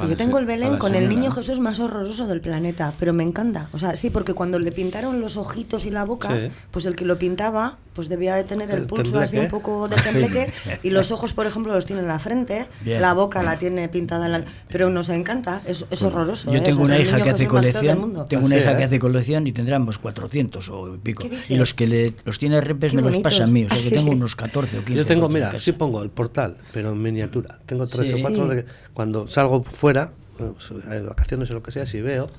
[0.09, 3.69] Yo tengo el Belén con el niño Jesús más horroroso del planeta, pero me encanta.
[3.73, 6.49] O sea, sí, porque cuando le pintaron los ojitos y la boca, Sí.
[6.73, 9.89] pues el que lo pintaba, pues debía de tener el El pulso así un poco
[9.89, 10.53] de tembleque
[10.85, 13.03] y los ojos, por ejemplo, los tiene en la frente, Bien.
[13.03, 14.45] la boca la tiene pintada en la...
[14.69, 16.53] Pero nos encanta, es, es horroroso.
[16.53, 16.61] Yo ¿eh?
[16.61, 18.27] tengo O sea, una hija que hace del colección, mundo.
[18.27, 18.77] tengo una Así, hija ¿eh?
[18.77, 21.25] que hace colección y tendremos 400 o pico.
[21.49, 23.83] Y los que le, los tiene repes me los pasa a mí, o sea Ah,
[23.83, 23.91] que sí.
[23.97, 24.95] tengo unos 14 o 15.
[24.95, 27.59] Yo tengo, mira, sí pongo el portal, pero en miniatura.
[27.67, 28.15] Tengo tres Sí.
[28.15, 32.01] o cuatro de que cuando salgo fuera, pues, de vacaciones o lo que sea, si
[32.01, 32.31] veo,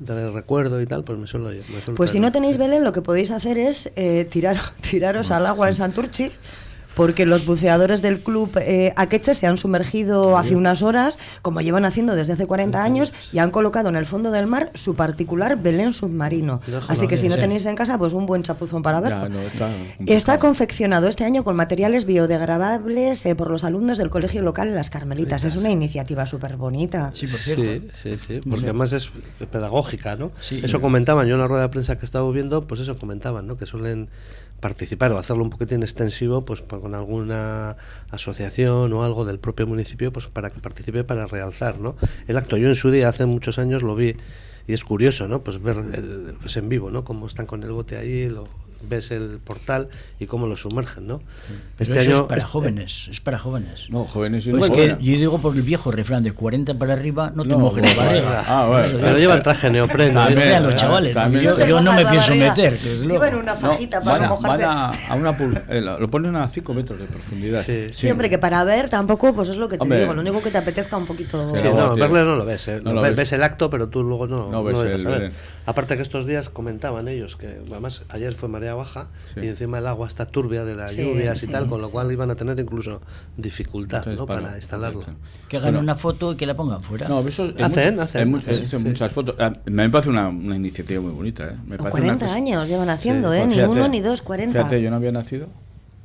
[0.00, 2.92] del recuerdo y tal, pues me suelo, me suelo Pues si no tenéis Belén, lo
[2.92, 6.32] que podéis hacer es eh, tirar, tiraros al agua en Santurchi,
[6.94, 11.84] porque los buceadores del club eh, Akeche se han sumergido hace unas horas, como llevan
[11.84, 15.56] haciendo desde hace 40 años, y han colocado en el fondo del mar su particular
[15.56, 16.60] Belén submarino.
[16.66, 17.40] Déjalo Así que si no sí.
[17.40, 19.28] tenéis en casa, pues un buen chapuzón para verlo.
[19.28, 19.38] No,
[20.06, 24.74] está confeccionado este año con materiales biodegradables eh, por los alumnos del colegio local en
[24.74, 25.44] Las Carmelitas.
[25.44, 27.10] Es una iniciativa súper bonita.
[27.14, 27.62] Sí, por cierto.
[27.94, 29.10] Sí, sí, sí, porque además es
[29.50, 30.32] pedagógica, ¿no?
[30.40, 30.60] Sí.
[30.62, 33.46] eso comentaban, yo en la rueda de prensa que he estado viendo, pues eso comentaban,
[33.46, 33.56] ¿no?
[33.56, 34.08] Que suelen
[34.60, 37.76] participar o hacerlo un poquitín extensivo, pues por- con alguna
[38.10, 41.96] asociación o algo del propio municipio, pues para que participe para realzar, ¿no?
[42.26, 44.16] El acto, yo en su día, hace muchos años, lo vi
[44.66, 45.40] y es curioso, ¿no?
[45.42, 47.04] Pues ver el- pues en vivo, ¿no?
[47.04, 48.48] Cómo están con el bote ahí, lo,
[48.88, 49.88] ves el portal
[50.18, 51.20] y cómo lo sumergen, ¿no?
[51.76, 53.88] Pero eso es para este- jóvenes, es para jóvenes.
[53.90, 55.04] No, jóvenes y Pues no que jóvenes.
[55.04, 58.02] yo digo por el viejo refrán de 40 para arriba, no te No, mojes la
[58.02, 58.44] barriga.
[58.46, 60.24] ah, bueno, Pero llevan traje neopreno.
[60.24, 60.60] También, ¿eh?
[60.60, 62.78] los eh, chavales, también yo, yo no me pienso meter.
[62.78, 64.64] Llevan una No, fajita para van a, no mojarse.
[64.64, 67.62] van a, a una pul- eh, lo ponen a 5 metros de profundidad.
[67.62, 67.88] Sí.
[67.92, 70.00] Sí, hombre, que para ver tampoco, pues es lo que te Hombre.
[70.00, 71.54] digo, lo único que te apetezca un poquito.
[71.54, 72.80] Sí, no, verle no lo ves, ¿eh?
[72.82, 73.14] no Lo ves.
[73.14, 75.06] ves el acto, pero tú luego no, No ves llegas el.
[75.08, 75.32] Belén.
[75.66, 79.40] Aparte que estos días comentaban ellos, que además ayer fue marea baja Sí.
[79.40, 81.86] y encima el agua está turbia de las Sí, lluvias y sí, tal, con lo
[81.86, 81.92] sí.
[81.92, 83.00] cual iban a tener incluso
[83.36, 84.26] dificultad Entonces, ¿no?
[84.26, 85.04] para, para- instalarlo.
[85.48, 87.08] Que hagan una foto y que la pongan fuera.
[87.08, 88.78] No, eso en Hacen, muchas- hacen, hacen, en sí.
[88.78, 89.38] muchas fotos.
[89.38, 91.44] A mí me parece una, una iniciativa muy bonita.
[91.44, 91.56] ¿eh?
[91.66, 93.40] Me parece una 40 cosa- años llevan haciendo, Sí, ¿eh?
[93.40, 94.58] pues Ni fíjate, uno, ni dos, 40.
[94.58, 95.46] Fíjate, yo no había nacido.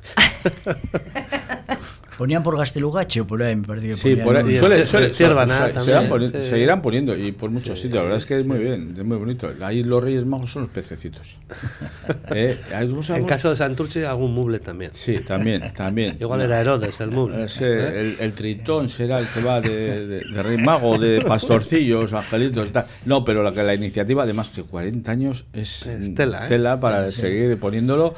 [2.16, 4.56] Ponían por Gastelugache o por ahí, me que Sí, por ahí.
[4.56, 6.42] Suele, el- suele- seguirán poni- sí.
[6.48, 7.94] Seguirán poniendo y por muchos sitios.
[7.96, 9.50] La verdad es que es muy bien, es muy bonito.
[9.60, 11.36] Ahí los Reyes Magos son los pececitos.
[12.30, 12.58] ¿Eh?
[12.74, 14.92] ¿Hay unos En caso de Santurce, algún muble también.
[14.94, 16.16] Sí, también, también.
[16.18, 17.44] Igual era Herodes el muble.
[17.44, 22.12] Ese, el, el tritón será el que va de, de- de rey mago, de pastorcillos,
[22.14, 22.86] angelitos y tal.
[23.04, 26.78] No, pero la, que la iniciativa, además que 40 años es, Es tela, ¿eh?
[26.80, 28.14] para seguir poniéndolo.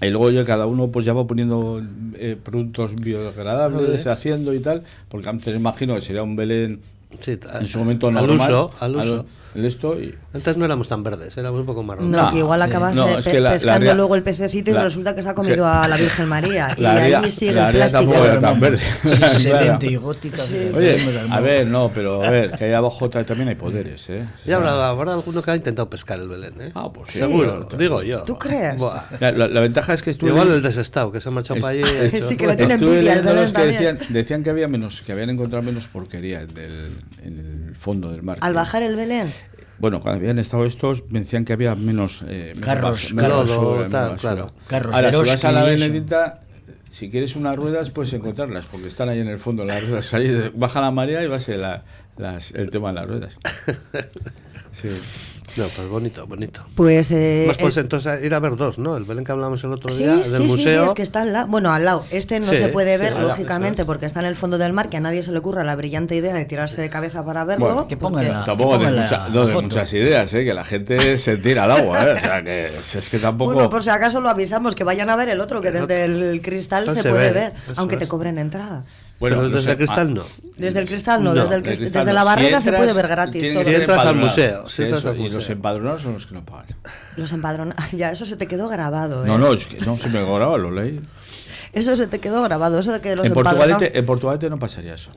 [0.00, 1.82] Y luego ya cada uno pues ya va poniendo
[2.14, 6.80] eh, productos biodegradables, haciendo y tal, porque antes imagino que sería un Belén
[7.20, 8.50] Sí, en su momento al normal.
[8.50, 9.26] uso, al uso.
[9.54, 12.10] Esto y Antes no éramos tan verdes, éramos un poco marrones.
[12.10, 12.68] No, No, que igual sí.
[12.68, 15.14] acabas No, es pe- que la- la pescando rea- luego el pececito y la- resulta
[15.14, 16.74] que se ha comido que- a la Virgen María.
[16.76, 18.12] y la allí sigue la el área plástico.
[18.12, 18.78] tampoco era tan verde.
[18.78, 19.50] Sí,
[19.88, 20.42] y gótica.
[20.42, 20.70] Sí.
[20.74, 20.98] Oye,
[21.30, 24.24] a ver, no, pero a ver, que ahí abajo ta- también hay poderes, ¿eh?
[24.46, 26.70] Ya habrá, habrá alguno que ha intentado pescar el Belén, ¿eh?
[26.74, 27.18] Ah, pues sí.
[27.18, 28.22] Seguro, te digo yo.
[28.22, 28.76] ¿Tú crees?
[29.20, 31.72] La, la- la ventaja es que estuve Igual el desestado, que se ha marchado para
[31.72, 31.82] allí.
[32.28, 34.68] Sí, que le tiene estuve envidia al leyendo Belén los que decían, decían que había
[34.68, 36.92] menos, que habían encontrado menos porquería en el,
[37.24, 37.38] en
[37.68, 38.38] el fondo del mar.
[38.40, 39.32] Al bajar el Belén.
[39.78, 43.76] Bueno, cuando habían estado estos, decían que había menos, eh, Carros, bas- menos carros, basura,
[43.76, 44.34] menos tal, basura.
[44.34, 44.52] claro.
[44.66, 45.62] Carros Ahora, si vas a la.
[45.64, 46.40] Benedicta,
[46.90, 50.12] si quieres unas ruedas, puedes encontrarlas, porque están ahí en el fondo las ruedas.
[50.14, 51.84] Ahí baja la marea y va a la-
[52.18, 53.38] las- el tema de las ruedas.
[54.70, 54.88] Sí.
[55.56, 56.60] No, pues bonito, bonito.
[56.76, 57.10] Pues.
[57.10, 58.96] eh, Pues, pues el- entonces ir a ver dos, ¿no?
[58.96, 60.84] El Belén que hablamos el otro Sí, día, sí, del sí, sí, museo.
[60.86, 61.48] es que está al lado.
[61.48, 62.04] Bueno, al lado.
[62.10, 64.88] Este no Sí, se puede ver, lado, lógicamente, porque está en el fondo del mar,
[64.88, 67.64] que a nadie se le ocurra la brillante idea de tirarse de cabeza para verlo.
[67.64, 70.32] Bueno, Que porque- pongan la- Tampoco que de, pongan la- mucha- no de muchas ideas,
[70.34, 70.44] ¿eh?
[70.44, 72.02] que la gente se tira al agua.
[72.04, 72.12] ¿eh?
[72.12, 73.54] O sea, que es, es que tampoco.
[73.54, 76.40] Bueno, por si acaso lo avisamos, que vayan a ver el otro, que desde el
[76.40, 78.10] cristal se se puede ve, ver, aunque te es.
[78.10, 78.84] cobren entrada.
[79.20, 80.22] Bueno, Pero no desde sé, el cristal ah, no.
[80.56, 82.12] Desde el cristal no, No, desde, el cristal desde no.
[82.12, 83.52] la barrera Si se puede ver gratis.
[83.52, 83.62] todo.
[83.64, 86.34] Si entras al museo, si Sí, entras eso, al y los empadronados son los que
[86.34, 86.66] no pagan.
[87.16, 87.84] Los empadronados.
[87.92, 89.24] Ya, eso se te quedó grabado.
[89.24, 89.26] ¿eh?
[89.26, 91.00] No, no, es que no se me graba, lo leí.
[91.72, 92.78] Eso se te quedó grabado.
[92.78, 93.58] Eso de que los En empadronados.
[93.68, 95.10] Portugalete, en Portugalete no pasaría eso.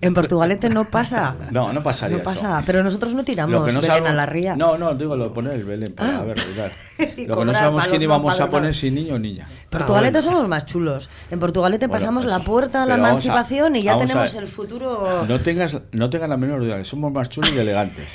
[0.00, 1.34] En Portugalete no pasa.
[1.50, 2.30] No, no pasaría No eso.
[2.42, 2.62] pasa.
[2.66, 4.56] Pero nosotros no tiramos no Belén sabemos- a la ría.
[4.56, 6.22] No, no, digo lo de poner el Belén para Ah.
[6.22, 6.38] ver.
[7.16, 9.46] Y Lo que no sabemos quién íbamos a poner si niño o niña.
[9.70, 11.08] Portugalete somos más chulos.
[11.30, 12.38] En Portugalete Bueno, pasamos eso.
[12.38, 15.24] la puerta a la vamos a- emancipación y ya tenemos el futuro.
[15.26, 18.06] No tengas, no tengas la menor duda, que somos más chulos y elegantes.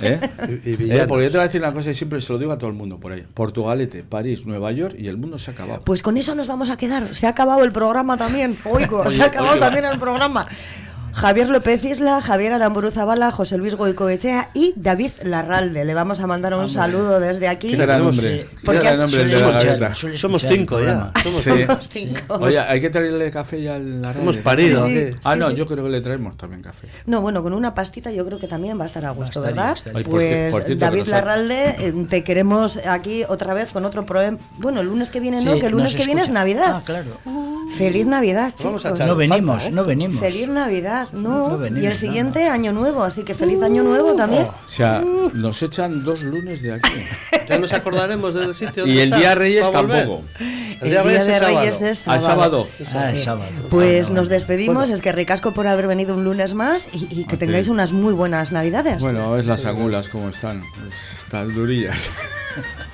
[0.00, 0.18] ¿eh?
[0.64, 2.38] Y- y Eh, porque yo te voy a decir una cosa y siempre se lo
[2.38, 3.24] digo a todo el mundo por ahí.
[3.32, 5.80] Portugalete, París, Nueva York y el mundo se ha acabado.
[5.84, 7.06] Pues con eso nos vamos a quedar.
[7.14, 8.56] Se ha acabado el programa también.
[8.64, 9.66] Oigo, se ha acabado oye, va.
[9.66, 10.46] también el programa.
[11.18, 15.84] Javier López Isla, Javier Aramburu Zabala, José Luis Goicoechea y David Larralde.
[15.84, 17.72] Le vamos a mandar un saludo desde aquí.
[17.72, 18.46] Qué nombre.
[18.96, 21.10] nombre el de la suele Somos cinco ya.
[21.22, 21.50] Somos Sí.
[21.66, 22.34] Somos cinco.
[22.40, 24.22] Oye, hay que traerle café ya a la radio.
[24.22, 24.86] Hemos parido.
[24.86, 24.94] Sí, sí.
[24.94, 25.16] ¿qué?
[25.24, 25.56] Ah, no, sí.
[25.56, 26.86] yo creo que le traemos también café.
[27.06, 29.56] No, bueno, con una pastita yo creo que también va a estar a gusto, estaría,
[29.62, 29.76] ¿verdad?
[29.76, 29.98] estaría.
[29.98, 33.84] Ay, por ci- Pues por cierto, David Larralde, eh, te queremos aquí otra vez con
[33.84, 34.38] otro programa.
[34.58, 36.30] Bueno, el lunes que viene no, Sí, que el lunes que viene es.
[36.30, 36.74] Navidad.
[36.76, 37.10] Ah, claro.
[37.76, 38.64] Feliz Navidad, chicos.
[38.64, 39.70] Vamos a echar No venimos, ¿eh?
[39.70, 40.20] no venimos.
[40.20, 41.48] Feliz Navidad, ¿no?
[41.48, 44.46] No venimos, y el siguiente año nuevo, así que feliz año nuevo también.
[44.46, 45.02] O sea,
[45.34, 46.90] nos echan dos lunes de aquí.
[47.48, 48.86] Ya nos acordaremos del sitio.
[48.86, 50.22] Y el día Reyes tampoco.
[50.80, 51.90] El día Reyes de es Reyes sábado.
[51.90, 52.68] es Al sábado.
[52.94, 53.24] Ah, es Sí.
[53.24, 53.50] sábado.
[53.70, 57.36] Pues nos despedimos, es que ricasco por haber venido un lunes más y, y que
[57.36, 59.00] tengáis unas muy buenas navidades.
[59.00, 60.62] Bueno, a ver las angulas cómo están.
[61.24, 62.08] Están durillas.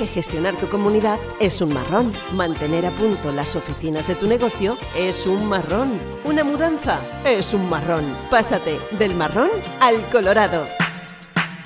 [0.00, 2.10] Que gestionar tu comunidad es un marrón.
[2.32, 6.00] Mantener a punto las oficinas de tu negocio es un marrón.
[6.24, 8.16] Una mudanza es un marrón.
[8.30, 10.64] Pásate del marrón al colorado.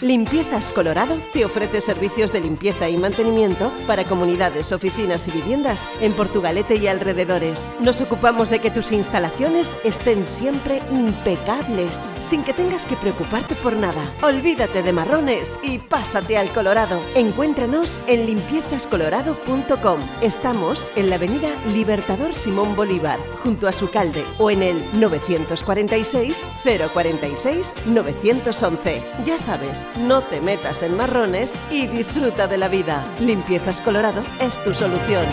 [0.01, 6.13] Limpiezas Colorado te ofrece servicios de limpieza y mantenimiento para comunidades, oficinas y viviendas en
[6.15, 7.71] Portugalete y alrededores.
[7.81, 13.77] Nos ocupamos de que tus instalaciones estén siempre impecables, sin que tengas que preocuparte por
[13.77, 14.05] nada.
[14.23, 17.01] Olvídate de marrones y pásate al Colorado.
[17.15, 20.01] Encuéntranos en limpiezascolorado.com.
[20.21, 26.45] Estamos en la avenida Libertador Simón Bolívar, junto a su calde, o en el 946
[26.93, 29.03] 046 911.
[29.25, 33.05] Ya sabes, no te metas en marrones y disfruta de la vida.
[33.21, 35.25] Limpiezas Colorado es tu solución.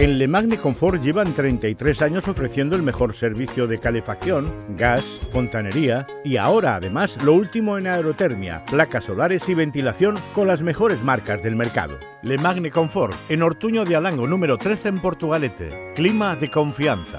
[0.00, 6.06] En Le Magne Confort llevan 33 años ofreciendo el mejor servicio de calefacción, gas, fontanería
[6.24, 11.42] y ahora además lo último en aerotermia, placas solares y ventilación con las mejores marcas
[11.42, 11.98] del mercado.
[12.22, 15.92] Le Magne Confort en Ortuño de Alango número 13 en Portugalete.
[15.94, 17.18] Clima de confianza.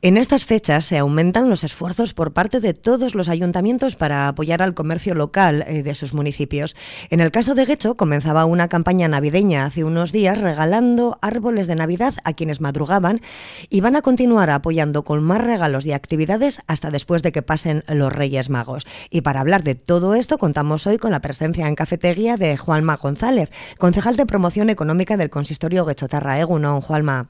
[0.00, 4.62] En estas fechas se aumentan los esfuerzos por parte de todos los ayuntamientos para apoyar
[4.62, 6.76] al comercio local eh, de sus municipios.
[7.10, 11.74] En el caso de Guecho comenzaba una campaña navideña hace unos días regalando árboles de
[11.74, 13.22] Navidad a quienes madrugaban
[13.70, 17.82] y van a continuar apoyando con más regalos y actividades hasta después de que pasen
[17.88, 18.86] los Reyes Magos.
[19.10, 22.94] Y para hablar de todo esto contamos hoy con la presencia en cafetería de Juanma
[22.98, 26.38] González, concejal de promoción económica del consistorio Guechotarra.
[26.38, 27.26] Egunon, Juanma.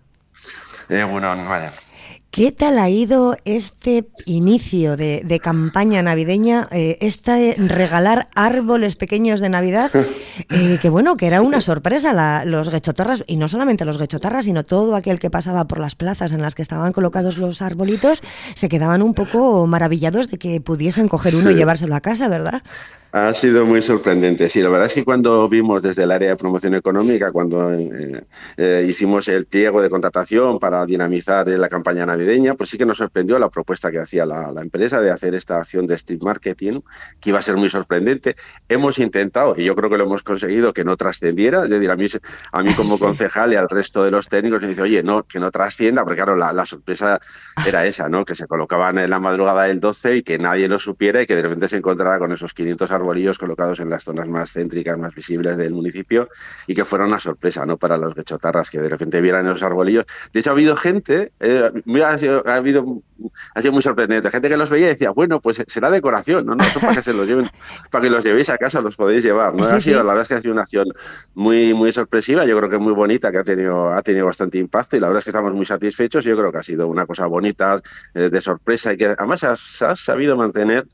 [0.91, 1.88] Egunon, vale.
[2.31, 9.49] ¿Qué tal ha ido este inicio de, campaña navideña, eh, este regalar árboles pequeños de
[9.49, 9.91] Navidad?
[10.51, 14.63] Eh, que bueno, que era una sorpresa los gechotarras, y no solamente los gechotarras, sino
[14.63, 18.23] todo aquel que pasaba por las plazas en las que estaban colocados los arbolitos,
[18.55, 22.63] se quedaban un poco maravillados de que pudiesen coger uno y llevárselo a casa, ¿verdad?
[23.11, 24.51] Ha sido muy sorprendente.
[24.51, 28.23] Sí, la verdad es que cuando vimos desde el área de promoción económica, cuando eh,
[28.59, 32.18] eh, hicimos el pliego de contratación para dinamizar la campaña navideña,
[32.57, 35.87] pues sí que nos sorprendió la propuesta que hacía la, empresa de hacer esta acción
[35.87, 36.81] de street marketing,
[37.21, 38.37] que iba a ser muy sorprendente.
[38.69, 41.65] Hemos intentado, y yo creo que lo hemos conseguido, que no trascendiera.
[41.65, 42.07] Es decir, a mí,
[42.53, 45.39] a mí como concejal y al resto de los técnicos, me dice, oye, no, que
[45.39, 47.21] no trascienda, porque claro, la, la sorpresa
[47.67, 48.25] era esa, ¿no?
[48.25, 51.37] Que se colocaban en la madrugada del 12 y que nadie lo supiera y que
[51.37, 55.15] de repente se encontrara con esos 500 arbolillos colocados en las zonas más céntricas, más
[55.15, 56.29] visibles del municipio
[56.67, 57.77] y que fuera una sorpresa ¿no?
[57.77, 60.05] para los gechotarras que de repente vieran esos arbolillos.
[60.33, 61.71] De hecho, ha habido gente, eh,
[62.11, 63.03] ha, habido,
[63.55, 66.55] ha sido muy sorprendente, gente que los veía y decía, bueno, pues será decoración, no,
[66.55, 67.49] no, eso para que se los lleven,
[67.91, 69.55] para que los llevéis a casa, los podéis llevar.
[69.55, 69.65] ¿no?
[69.65, 70.89] ha sido, La verdad es que ha sido una acción
[71.35, 74.97] muy, muy sorpresiva, yo creo que muy bonita, que ha tenido, ha tenido bastante impacto
[74.97, 76.25] y la verdad es que estamos muy satisfechos.
[76.25, 77.81] Yo creo que ha sido una cosa bonita,
[78.15, 80.87] eh, de sorpresa y que además se ha sabido mantener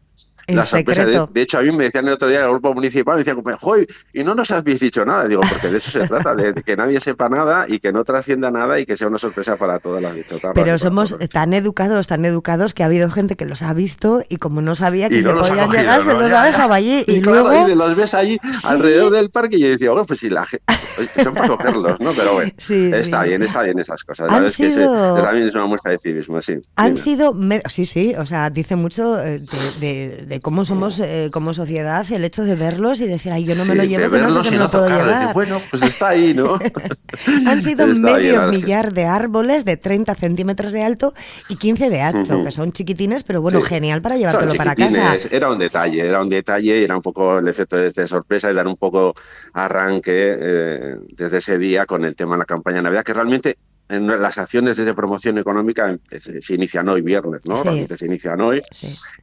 [0.47, 1.28] el secreto.
[1.32, 3.42] De, hecho, a mí me decían el otro día en el grupo municipal, me decían,
[3.57, 5.26] joder, y no nos habéis dicho nada.
[5.26, 8.51] Digo, porque de eso se trata, de que nadie sepa nada y que no trascienda
[8.51, 10.55] nada y que sea una sorpresa para todas las bichotarras.
[10.55, 14.36] Pero somos tan educados, tan educados, que ha habido gente que los ha visto y
[14.36, 17.05] como no sabía que se podían llegar, se los ha dejado allí.
[17.14, 17.68] Y, luego...
[17.68, 20.64] los ves allí alrededor del parque y yo decía, bueno, pues si la gente...
[21.22, 22.12] Son para cogerlos, ¿no?
[22.12, 24.30] Pero bueno, está bien, está bien esas cosas.
[24.30, 25.16] Han sido...
[25.16, 26.57] que también es una muestra de civismo, sí.
[26.76, 27.36] Han sido...
[27.68, 29.40] Sí, sí, o sea, dice mucho eh,
[29.80, 33.64] de cómo somos eh, como sociedad el hecho de verlos y decir, ay, yo no
[33.64, 35.35] me lo llevo, que no sé si me lo puedo llevar.
[35.35, 36.59] bueno, pues está ahí, ¿no?
[37.47, 41.14] Han sido medio millar de árboles de 30 centímetros de alto
[41.49, 45.16] y 15 de ancho, que son chiquitines, pero bueno, genial para llevártelo para casa.
[45.30, 48.55] Era un detalle, era un detalle y era un poco el efecto de, sorpresa y
[48.55, 49.14] dar un poco
[49.53, 53.57] arranque eh, desde ese día con el tema de la campaña de Navidad, que realmente
[53.89, 57.57] en las acciones de promoción económica eh, se, inician hoy viernes, ¿no?
[57.57, 58.62] se inician hoy.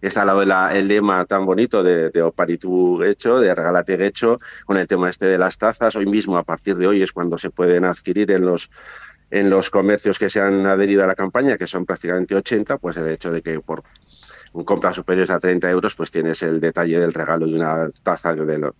[0.01, 4.37] Está al lado de el lema tan bonito de, de Oparitu Hecho, de Regalate Hecho,
[4.65, 5.95] con el tema este de las tazas.
[5.95, 8.69] Hoy mismo, a partir de hoy, es cuando se pueden adquirir en los
[9.31, 12.97] en los comercios que se han adherido a la campaña, que son prácticamente 80, pues
[12.97, 13.81] el hecho de que por
[14.53, 18.33] un compra superiores a 30 euros, pues tienes el detalle del regalo de una taza,
[18.33, 18.71] de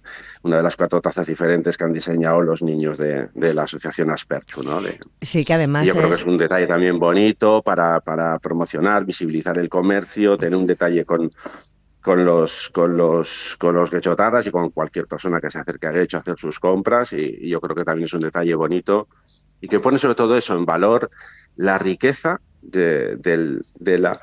[0.43, 4.63] una de las cuatro tazas diferentes que han diseñado los niños de, la asociación Asperchu.
[4.63, 4.79] ¿no?
[5.21, 5.87] sí, que además.
[5.87, 10.57] Yo creo que es un detalle también bonito para, para promocionar, visibilizar el comercio, tener
[10.57, 11.31] un detalle con,
[12.01, 15.93] con los con los con los gechotarras y con cualquier persona que se acerque a
[15.93, 19.07] Gecho a hacer sus compras y, yo creo que también es un detalle bonito
[19.61, 21.11] y que pone sobre todo eso en valor
[21.55, 24.21] la riqueza de, de la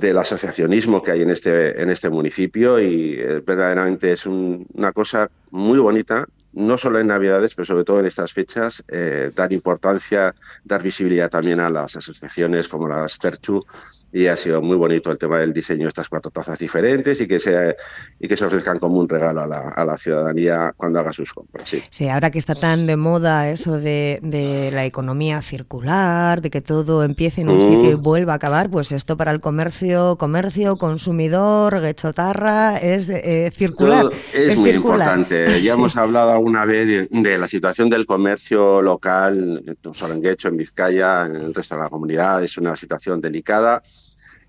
[0.00, 5.30] del asociacionismo que hay en este, en este municipio y eh, verdaderamente es una cosa
[5.50, 10.34] muy bonita, no solo en Navidades, pero sobre todo en estas fechas, eh, dar importancia,
[10.64, 13.64] dar visibilidad también a las asociaciones como las Perchu,
[14.12, 17.26] y ha sido muy bonito el tema del diseño de estas cuatro tazas diferentes y
[17.26, 17.76] que se,
[18.18, 21.32] y que se ofrezcan como un regalo a la, a la ciudadanía cuando haga sus
[21.32, 21.68] compras.
[21.68, 21.82] Sí.
[21.90, 26.60] sí, ahora que está tan de moda eso de, de la economía circular, de que
[26.60, 28.02] todo empiece en un sitio y mm.
[28.02, 34.10] vuelva a acabar, pues esto para el comercio, comercio, consumidor, gechotarra, es eh, circular.
[34.32, 35.60] es, muy importante.
[35.66, 40.48] Ya hemos hablado alguna vez de, la situación del comercio local, no solo en Guecho,
[40.48, 43.82] en Vizcaya, en el resto de la comunidad, es una situación delicada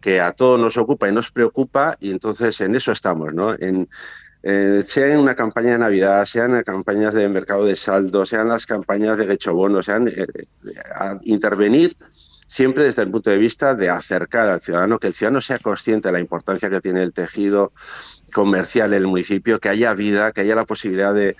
[0.01, 3.55] que a todos nos ocupa y nos preocupa y entonces en eso estamos, ¿no?
[4.43, 8.47] Eh, sea en una campaña de Navidad, sean en campañas de mercado de saldo, sean
[8.47, 10.25] las campañas de Gechobono, sean eh,
[11.23, 11.97] intervenir
[12.47, 16.07] siempre desde el punto de vista de acercar al ciudadano, que el ciudadano sea consciente
[16.07, 17.73] de la importancia que tiene el tejido
[18.33, 21.35] comercial en el municipio, que haya vida, que haya la posibilidad de,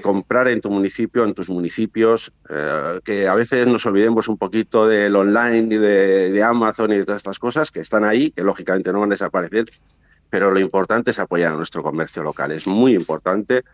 [0.00, 4.86] comprar en tu municipio, en tus municipios, eh, que a veces nos olvidemos un poquito
[4.86, 8.42] del online y de, de, Amazon y de todas estas cosas que están ahí, que
[8.42, 9.64] lógicamente no van a desaparecer,
[10.30, 12.52] pero lo importante es apoyar a nuestro comercio local.
[12.52, 13.64] Es muy importante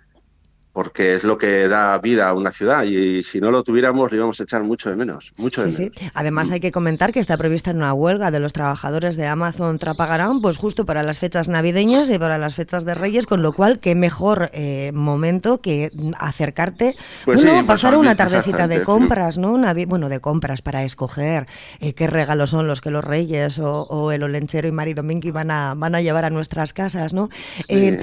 [0.72, 4.16] porque es lo que da vida a una ciudad y si no lo tuviéramos lo
[4.16, 6.10] íbamos a echar mucho de menos, mucho de sí, Sí.
[6.14, 10.40] Además hay que comentar que está prevista una huelga de los trabajadores de Amazon Trapagarán,
[10.40, 13.80] pues justo para las fechas navideñas y para las fechas de Reyes, con lo cual
[13.80, 16.94] qué mejor eh, momento que acercarte,
[17.24, 19.58] pues bueno, pasar una tardecita de compras, ¿no?
[19.86, 21.46] bueno, de compras para escoger
[21.80, 25.50] eh, qué regalos son los que los Reyes o, el Olenchero y Mari Domingo van
[25.50, 27.28] a van a llevar a nuestras casas, ¿no?
[27.68, 27.98] Eh,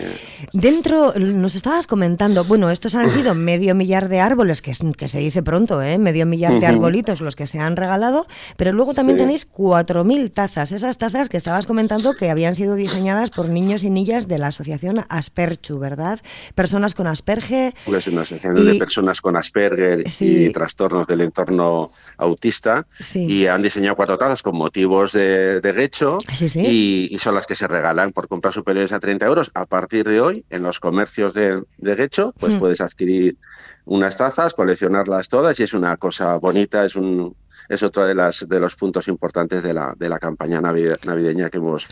[0.53, 5.07] dentro nos estabas comentando, bueno, bueno, estos han sido medio millar de árboles, que, que
[5.07, 5.97] se dice pronto, ¿eh?
[5.97, 10.73] medio millar de arbolitos los que se han regalado, pero luego también tenéis 4.000 tazas,
[10.73, 14.47] esas tazas que estabas comentando que habían sido diseñadas por niños y niñas de la
[14.47, 16.19] asociación Asperchu, ¿verdad?
[16.53, 17.73] Personas con Asperge.
[17.87, 23.95] Es una asociación de personas con Asperger y trastornos del entorno autista y han diseñado
[23.95, 26.17] cuatro tazas con motivos de, de gecho
[26.55, 29.51] y, son las que se regalan por compras superiores a 30 euros.
[29.53, 33.37] A partir de hoy, en los comercios de, de gecho, pues pues puedes adquirir
[33.85, 37.35] unas tazas, coleccionarlas todas y es una cosa bonita, es un
[37.67, 41.57] es otro de las de los puntos importantes de la de la campaña navideña que
[41.57, 41.87] hemos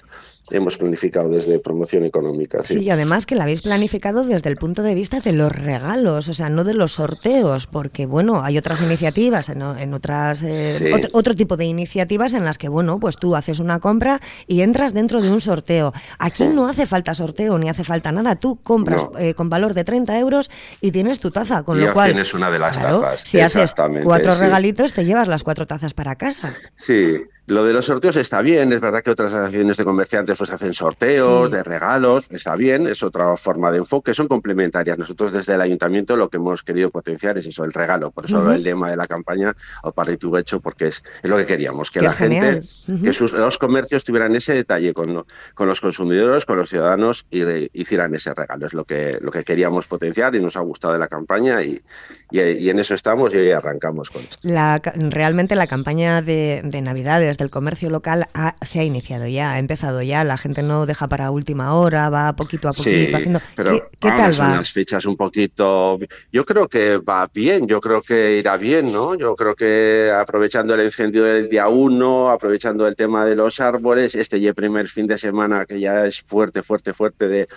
[0.52, 2.64] hemos planificado desde promoción económica.
[2.64, 2.80] Sí.
[2.80, 6.34] y además que la habéis planificado desde el punto de vista de los regalos, o
[6.34, 11.58] sea, no de los sorteos, porque bueno, hay otras iniciativas, en, otras eh, otro, tipo
[11.58, 15.32] de iniciativas en las que bueno, pues tú haces una compra y entras dentro de
[15.32, 15.94] un sorteo.
[16.20, 19.84] Aquí no hace falta sorteo ni hace falta nada, tú compras eh, con valor de
[19.84, 20.50] 30 euros
[20.82, 23.22] y tienes tu taza, con lo cual tienes una de las tazas.
[23.26, 23.74] Si haces
[24.04, 26.54] cuatro regalitos, te llevas las cuatro tazas para casa.
[26.76, 27.18] Sí,
[27.48, 30.74] lo de los sorteos está bien, es verdad que otras asociaciones de comerciantes pues hacen
[30.74, 34.98] sorteos, de regalos, está bien, es otra forma de enfoque, son complementarias.
[34.98, 38.52] Nosotros desde el ayuntamiento lo que hemos querido potenciar es eso, el regalo, por eso
[38.52, 42.02] el lema de la campaña, o para tu hecho, porque es, lo que queríamos, que,
[42.02, 42.60] la gente,
[43.02, 47.44] que sus, los comercios tuvieran ese detalle con, con los consumidores, con los ciudadanos y
[47.72, 51.00] hicieran ese regalo, es lo que, lo que queríamos potenciar y nos ha gustado de
[51.00, 51.82] la campaña y,
[52.30, 54.50] y, en eso estamos y arrancamos con esto.
[54.50, 58.28] La, realmente la campaña de, de Navidades del comercio local
[58.62, 62.36] se ha iniciado ya, ha empezado ya, la gente no deja para última hora, va
[62.36, 63.40] poquito a poquito haciendo...
[63.56, 64.54] Pero ¿Qué, tal va?
[64.54, 66.00] Unas fichas un poquito...
[66.32, 69.16] Yo creo que va bien, yo creo que irá bien, ¿no?
[69.16, 74.16] Yo creo que aprovechando el incendio del día 1, aprovechando el tema de los árboles,
[74.16, 77.48] este ya primer fin de semana que ya es fuerte, fuerte, fuerte de,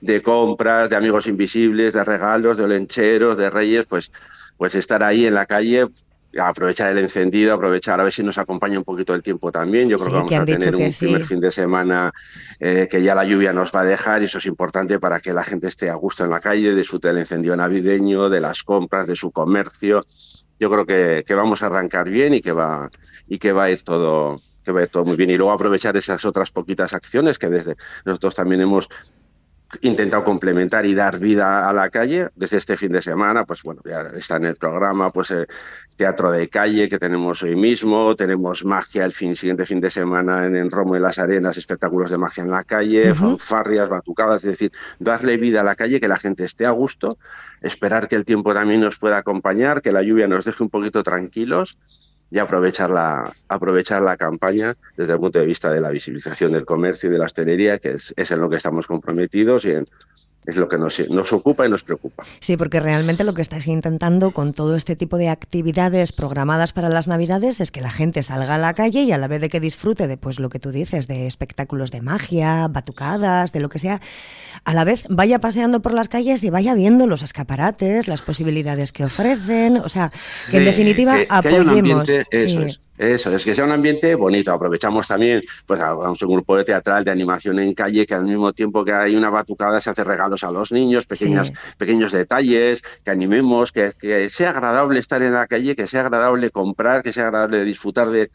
[0.00, 4.10] de compras, de amigos invisibles, de regalos, de olencheros, de reyes, pues
[4.60, 5.86] pues estar ahí en la calle
[6.38, 9.88] aprovechar el encendido, aprovechar a ver si nos acompaña un poquito el tiempo también.
[9.88, 12.12] Yo creo que vamos a tener un primer fin de semana
[12.58, 15.32] eh, que ya la lluvia nos va a dejar y eso es importante para que
[15.32, 19.08] la gente esté a gusto en la calle, disfrute del encendido navideño, de las compras,
[19.08, 20.04] de su comercio.
[20.58, 22.90] Yo creo que, que vamos a arrancar bien y que va
[23.26, 25.52] y que va a ir todo que va a ir todo muy bien y luego
[25.52, 28.90] aprovechar esas otras poquitas acciones que desde nosotros también hemos
[29.82, 33.80] intentado complementar y dar vida a la calle desde este fin de semana pues bueno
[33.84, 35.46] ya está en el programa pues eh,
[35.96, 40.46] teatro de calle que tenemos hoy mismo tenemos magia el fin siguiente fin de semana
[40.46, 44.50] en, el Romo de las Arenas espectáculos de magia en la calle fanfarrias batucadas es
[44.50, 47.18] decir darle vida a la calle que la gente esté a gusto
[47.60, 51.02] esperar que el tiempo también nos pueda acompañar que la lluvia nos deje un poquito
[51.02, 51.78] tranquilos
[52.30, 56.64] y aprovechar la, aprovechar la campaña desde el punto de vista de la visibilización del
[56.64, 59.88] comercio y de la hostelería, que es, es en lo que estamos comprometidos y en,
[60.46, 62.24] es lo que nos, nos, ocupa y nos preocupa.
[62.40, 66.88] Sí, porque realmente lo que estáis intentando con todo este tipo de actividades programadas para
[66.88, 69.48] las Navidades es que la gente salga a la calle y a la vez de
[69.48, 73.68] que disfrute de pues lo que tú dices, de espectáculos de magia, batucadas, de lo
[73.68, 74.00] que sea,
[74.64, 78.92] a la vez vaya paseando por las calles y vaya viendo los escaparates, las posibilidades
[78.92, 80.10] que ofrecen, o sea,
[80.50, 82.08] que en definitiva apoyemos.
[82.30, 84.52] Eso, es que sea un ambiente bonito.
[84.52, 88.52] Aprovechamos también, pues, vamos, un grupo de teatral de animación en calle que al mismo
[88.52, 93.10] tiempo que hay una batucada se hace regalos a los niños, pequeñas, pequeños detalles, que
[93.10, 97.24] animemos, que, que, sea agradable estar en la calle, que sea agradable comprar, que sea
[97.24, 98.30] agradable disfrutar de,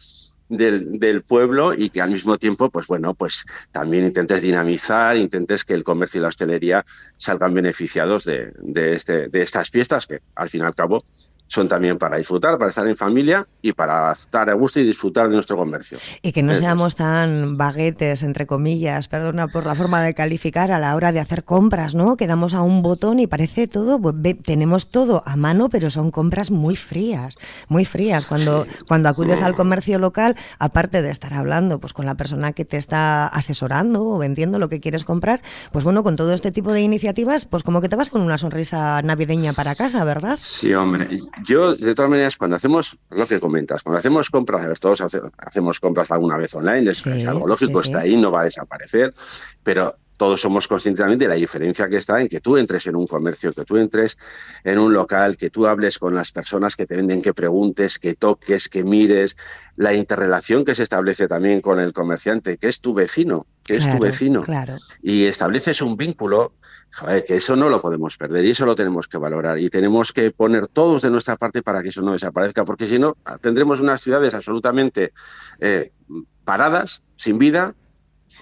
[0.50, 5.64] del, del, pueblo y que al mismo tiempo, pues bueno, pues también intentes dinamizar, intentes
[5.64, 6.86] que el comercio y la hostelería
[7.18, 11.04] salgan beneficiados de, de, este, de estas fiestas que al fin y al cabo
[11.48, 15.28] son también para disfrutar, para estar en familia y para estar a gusto y disfrutar
[15.30, 15.98] de nuestro comercio.
[16.22, 20.80] Y que no seamos tan baguetes, entre comillas, perdona por la forma de calificar, a
[20.80, 22.18] la hora de hacer compras, ¿no?
[22.18, 26.12] Que damos a un botón y parece todo, pues, tenemos todo a mano, pero son
[26.12, 27.36] compras muy frías,
[27.68, 28.26] muy frías.
[28.26, 32.66] Cuando, cuando acudes al comercio local, aparte de estar hablando pues con la persona que
[32.66, 35.42] te está asesorando o vendiendo lo que quieres comprar,
[35.72, 38.38] pues bueno, con todo este tipo de iniciativas, pues como que te vas con una
[38.38, 40.40] sonrisa navideña para casa, ¿verdad?
[40.42, 41.08] Sí, hombre.
[41.44, 45.02] Yo, de todas maneras, cuando hacemos lo que comentas, cuando hacemos compras, todos
[45.38, 49.14] hacemos compras alguna vez online, es, algo lógico, está ahí, no va a desaparecer,
[49.64, 52.96] pero todos somos conscientes también de la diferencia que está en que tú entres en
[52.96, 54.18] un comercio, que tú entres
[54.64, 58.16] en un local, que tú hables con las personas que te venden, que preguntes, que
[58.16, 59.36] toques, que mires,
[59.76, 63.90] la interrelación que se establece también con el comerciante, que es tu vecino, que es
[63.90, 64.42] tu vecino.
[64.42, 64.78] Claro.
[65.02, 66.54] Y estableces un vínculo,
[67.26, 70.32] que eso no lo podemos perder y eso lo tenemos que valorar y tenemos que
[70.32, 74.02] poner todos de nuestra parte para que eso no desaparezca, porque si no, tendremos unas
[74.02, 75.12] ciudades absolutamente
[75.60, 75.92] eh,
[76.46, 77.76] paradas, sin vida,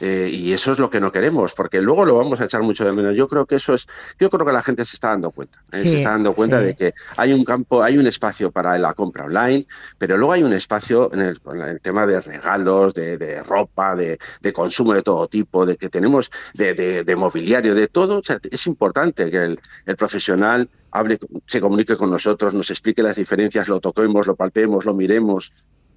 [0.02, 2.86] eh, y eso es lo que no queremos, porque luego lo vamos a echar mucho
[2.86, 3.16] de menos.
[3.16, 3.88] Yo creo que eso es,
[4.20, 5.78] yo creo que la gente se está dando cuenta, ¿eh?
[5.78, 9.26] se está dando cuenta de que hay un campo, hay un espacio para la compra
[9.26, 9.66] online,
[9.98, 14.18] pero luego hay un espacio en el, tema de regalos, de, ropa, de,
[14.54, 18.22] consumo de todo tipo, de que tenemos de, mobiliario, de todo.
[18.50, 23.68] es importante que el, el profesional hable, se comunique con nosotros, nos explique las diferencias,
[23.68, 25.52] lo toquemos, lo palpemos, lo miremos,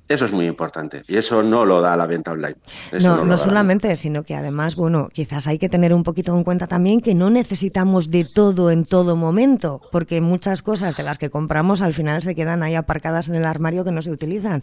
[0.08, 2.56] eso es muy importante y eso no lo da la venta online.
[3.00, 6.66] no, no, solamente, sino que además, bueno, quizás hay que tener un poquito en cuenta
[6.66, 11.30] también que no necesitamos de todo en todo momento, porque muchas cosas de las que
[11.30, 14.62] compramos al final se quedan ahí aparcadas en el armario que no se utilizan.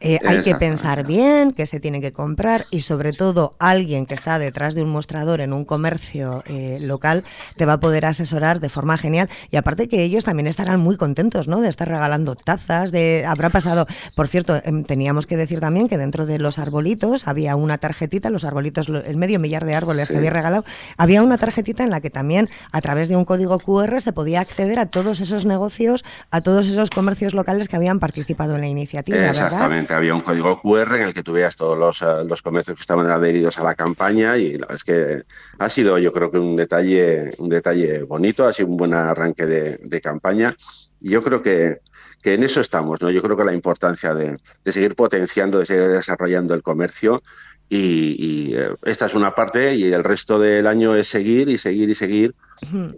[0.00, 4.14] Eh, hay que pensar bien que se tiene que comprar y sobre todo alguien que
[4.14, 7.24] está detrás de un mostrador en un comercio eh, local
[7.56, 10.96] te va a poder asesorar de forma genial y aparte que ellos también estarán muy
[10.96, 11.60] contentos, ¿no?
[11.60, 16.26] De estar regalando tazas, de habrá pasado, por cierto, teníamos que decir también que dentro
[16.26, 20.30] de los arbolitos había una tarjetita, los arbolitos, el medio millar de árboles que había
[20.30, 20.64] regalado,
[20.96, 24.40] había una tarjetita en la que también a través de un código QR se podía
[24.40, 28.68] acceder a todos esos negocios, a todos esos comercios locales que habían participado en la
[28.68, 29.28] iniciativa.
[29.28, 32.80] Exactamente, había un código QR en el que tuvías todos los, eh, los comercios que
[32.80, 35.22] estaban adheridos a la campaña y la verdad es que
[35.58, 39.46] ha sido yo creo que un detalle, un detalle bonito, ha sido un buen arranque
[39.46, 40.56] de, de campaña.
[41.00, 41.80] Yo creo que,
[42.24, 43.10] que en eso estamos, ¿no?
[43.10, 47.22] Yo creo que la importancia de, de seguir potenciando, de seguir desarrollando el comercio
[47.68, 51.90] y, eh, esta es una parte y el resto del año es seguir y seguir
[51.90, 52.34] y seguir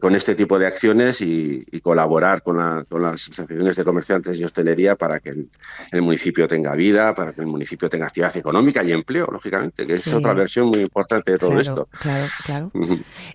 [0.00, 5.20] con este tipo de acciones y, colaborar con, las asociaciones de comerciantes y hostelería para
[5.20, 9.86] que el, municipio tenga vida, para que el municipio tenga actividad económica y empleo, lógicamente,
[9.86, 11.88] que es otra versión muy importante de todo esto.
[12.00, 12.72] Claro, claro.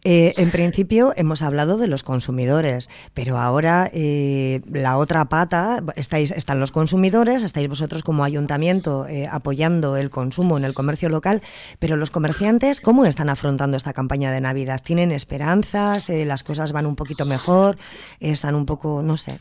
[0.03, 6.32] Eh, en principio hemos hablado de los consumidores, pero ahora eh, la otra pata, estáis,
[6.32, 11.41] están los consumidores, estáis vosotros como ayuntamiento apoyando el consumo en el comercio local
[11.79, 14.82] pero los comerciantes, ¿cómo están afrontando esta campaña de Navidad?
[14.84, 16.09] ¿Tienen esperanzas?
[16.26, 17.78] ¿Las cosas van un poquito mejor?
[18.19, 19.39] ¿Están un poco, no sé?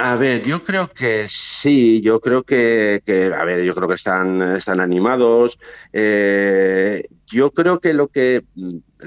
[0.00, 3.02] A ver, yo creo que sí, yo creo que,
[3.36, 5.58] a ver, yo creo que están, están animados.
[5.92, 8.44] Eh, yo creo que lo que,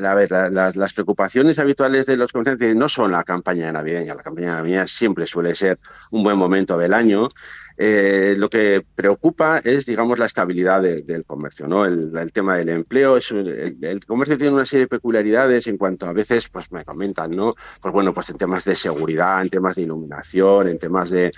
[0.03, 4.15] a ver, las, las, preocupaciones habituales de los comerciantes no son la campaña navideña.
[4.15, 5.79] La campaña navideña siempre suele ser
[6.11, 7.29] un buen momento del año.
[7.77, 11.85] Eh, lo que preocupa es, digamos, la estabilidad del comercio, ¿no?
[11.85, 13.17] El, tema del empleo.
[13.17, 17.31] Es, el, comercio tiene una serie de peculiaridades en cuanto a veces, pues me comentan,
[17.31, 17.53] ¿no?
[17.81, 21.31] Pues bueno, pues en temas de seguridad, en temas de iluminación, en temas de,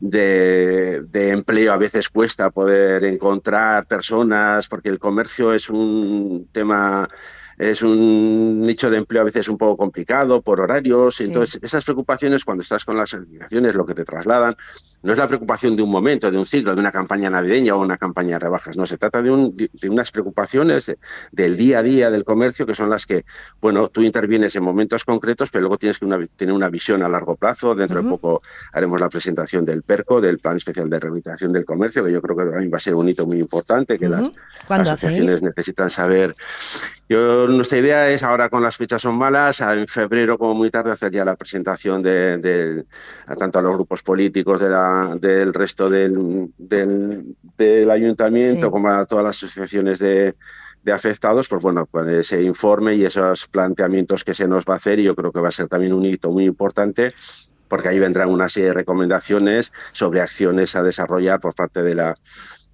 [0.00, 7.08] de, empleo a veces cuesta poder encontrar personas porque el comercio es un tema
[7.58, 11.20] es un nicho de empleo a veces un poco complicado por horarios.
[11.20, 14.54] Entonces, esas preocupaciones cuando estás con las organizaciones, lo que te trasladan,
[15.06, 17.80] no es la preocupación de un momento, de un ciclo, de una campaña navideña o
[17.80, 18.76] una campaña de rebajas.
[18.76, 20.92] No, se trata de, un, de unas preocupaciones
[21.30, 23.24] del día a día del comercio que son las que,
[23.60, 27.36] bueno, tú intervienes en momentos concretos, pero luego tienes que tener una visión a largo
[27.36, 27.76] plazo.
[27.76, 28.42] Dentro de poco
[28.72, 32.36] haremos la presentación del PERCO, del Plan Especial de Rehabilitación del Comercio, que yo creo
[32.36, 34.32] que también va a ser un hito muy importante, que las,
[34.68, 36.34] asociaciones necesitan saber
[37.08, 40.90] yo, nuestra idea es ahora con las fechas son malas, en febrero como muy tarde
[40.90, 42.84] hacer ya la presentación de,
[43.38, 49.24] tanto a los grupos políticos de la, del resto del, del, ayuntamiento como a todas
[49.24, 50.34] las asociaciones de,
[50.82, 54.76] de afectados, pues bueno, con ese informe y esos planteamientos que se nos va a
[54.76, 57.12] hacer, y yo creo que va a ser también un hito muy importante
[57.68, 62.14] porque ahí vendrán una serie de recomendaciones sobre acciones a desarrollar por parte de la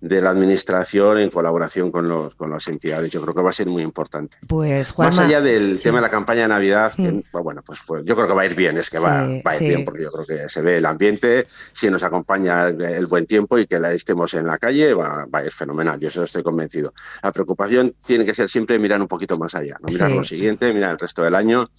[0.02, 3.08] de la administración en colaboración con, los, con las entidades.
[3.08, 4.36] Yo creo que va a ser muy importante.
[4.48, 7.20] Pues Más allá del tema de la campaña de Navidad, mm.
[7.30, 9.50] pues, bueno, pues, pues, yo creo que va a ir bien, es que va, va,
[9.52, 13.06] a ir bien porque yo creo que se ve el ambiente, si nos acompaña el,
[13.06, 16.08] buen tiempo y que la estemos en la calle, va, va, a ir fenomenal, yo
[16.08, 16.92] eso estoy convencido.
[17.22, 20.74] La preocupación tiene que ser siempre mirar un poquito más allá, no mirar lo siguiente,
[20.74, 21.70] mirar el resto del año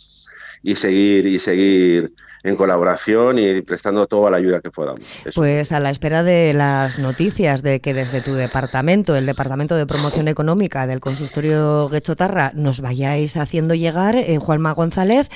[0.64, 5.02] y seguir y seguir en colaboración y prestando toda la ayuda que podamos.
[5.34, 9.86] Pues a la espera de las noticias de que desde tu departamento, el Departamento de
[9.86, 15.30] Promoción Económica del Consistorio Guechotarra, nos vayáis haciendo llegar, en eh, Juanma González,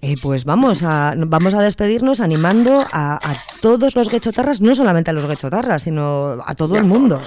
[0.00, 3.20] eh, pues vamos a, vamos a despedirnos animando a,
[3.60, 7.20] todos los guechotarras, no solamente a los guechotarras, sino a todo el mundo.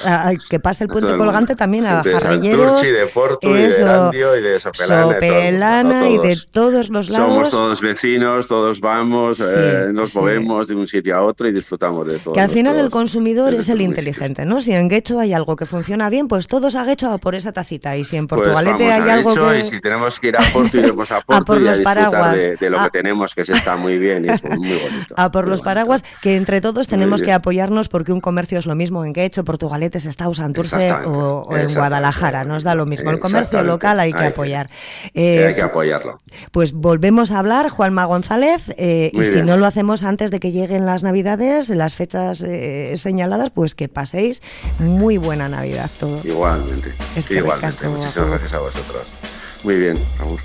[0.50, 6.10] que pase el puente colgante también a Jarrilleros, de Porto, y de y de Sopelana,
[6.10, 7.28] y de todos los lados.
[7.30, 8.98] Somos todos vecinos, todos vamos
[9.40, 12.34] eh, nos movemos de un sitio a otro y disfrutamos de todo.
[12.34, 14.62] Que al final el consumidor es el inteligente, ¿no?
[14.62, 17.98] Si en Guecho hay algo que funciona bien, pues todos a Guecho por esa tacita.
[17.98, 19.60] Y si en pues Portugalete hay algo que...
[19.60, 22.36] Y si tenemos que ir a Porto, iremos a Porto a por los paraguas.
[22.60, 25.16] De, lo que tenemos, que se está muy bien y es muy bonito.
[25.18, 28.76] A por los paraguas, que entre todos tenemos que apoyarnos porque un comercio es lo
[28.76, 32.44] mismo en Guecho, Portugalete, Sestao, Santurce o, o en Guadalajara.
[32.44, 33.10] Nos da lo mismo.
[33.12, 34.70] El comercio local hay que apoyar.
[35.16, 36.18] hay que apoyarlo.
[36.52, 38.72] Pues volvemos a hablar, Juanma González.
[38.78, 42.94] Eh, y si no lo hacemos antes de que lleguen las Navidades, las fechas eh,
[42.98, 44.42] señaladas, pues que paséis
[44.80, 46.22] muy buena Navidad todo.
[46.24, 46.94] Igualmente.
[47.30, 47.88] Igualmente.
[47.88, 49.08] Muchísimas gracias a vosotros.
[49.64, 50.42] Muy bien, vamos.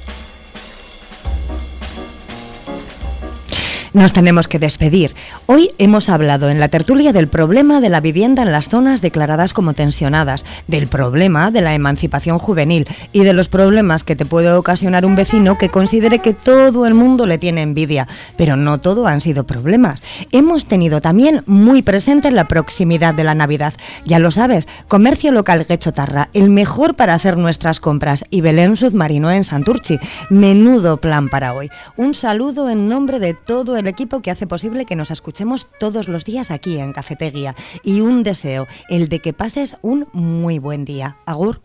[3.95, 5.14] Nos tenemos que despedir.
[5.45, 9.53] Hoy hemos hablado en la tertulia del problema de la vivienda en las zonas declaradas
[9.53, 14.51] como tensionadas, del problema de la emancipación juvenil y de los problemas que te puede
[14.51, 18.09] ocasionar un vecino que considere que todo el mundo le tiene envidia.
[18.38, 20.03] Pero no todo han sido problemas.
[20.30, 23.74] Hemos tenido también muy presente la proximidad de la Navidad.
[24.07, 29.30] Ya lo sabes, comercio local Guechotarra, el mejor para hacer nuestras compras y Belén Submarino
[29.30, 29.99] en Santurchi.
[30.30, 31.68] Menudo plan para hoy.
[31.99, 35.68] Un saludo en nombre de todo el el equipo que hace posible que nos escuchemos
[35.78, 37.55] todos los días aquí en Cafetería.
[37.83, 41.16] Y un deseo, el de que pases un muy buen día.
[41.26, 41.61] Agur.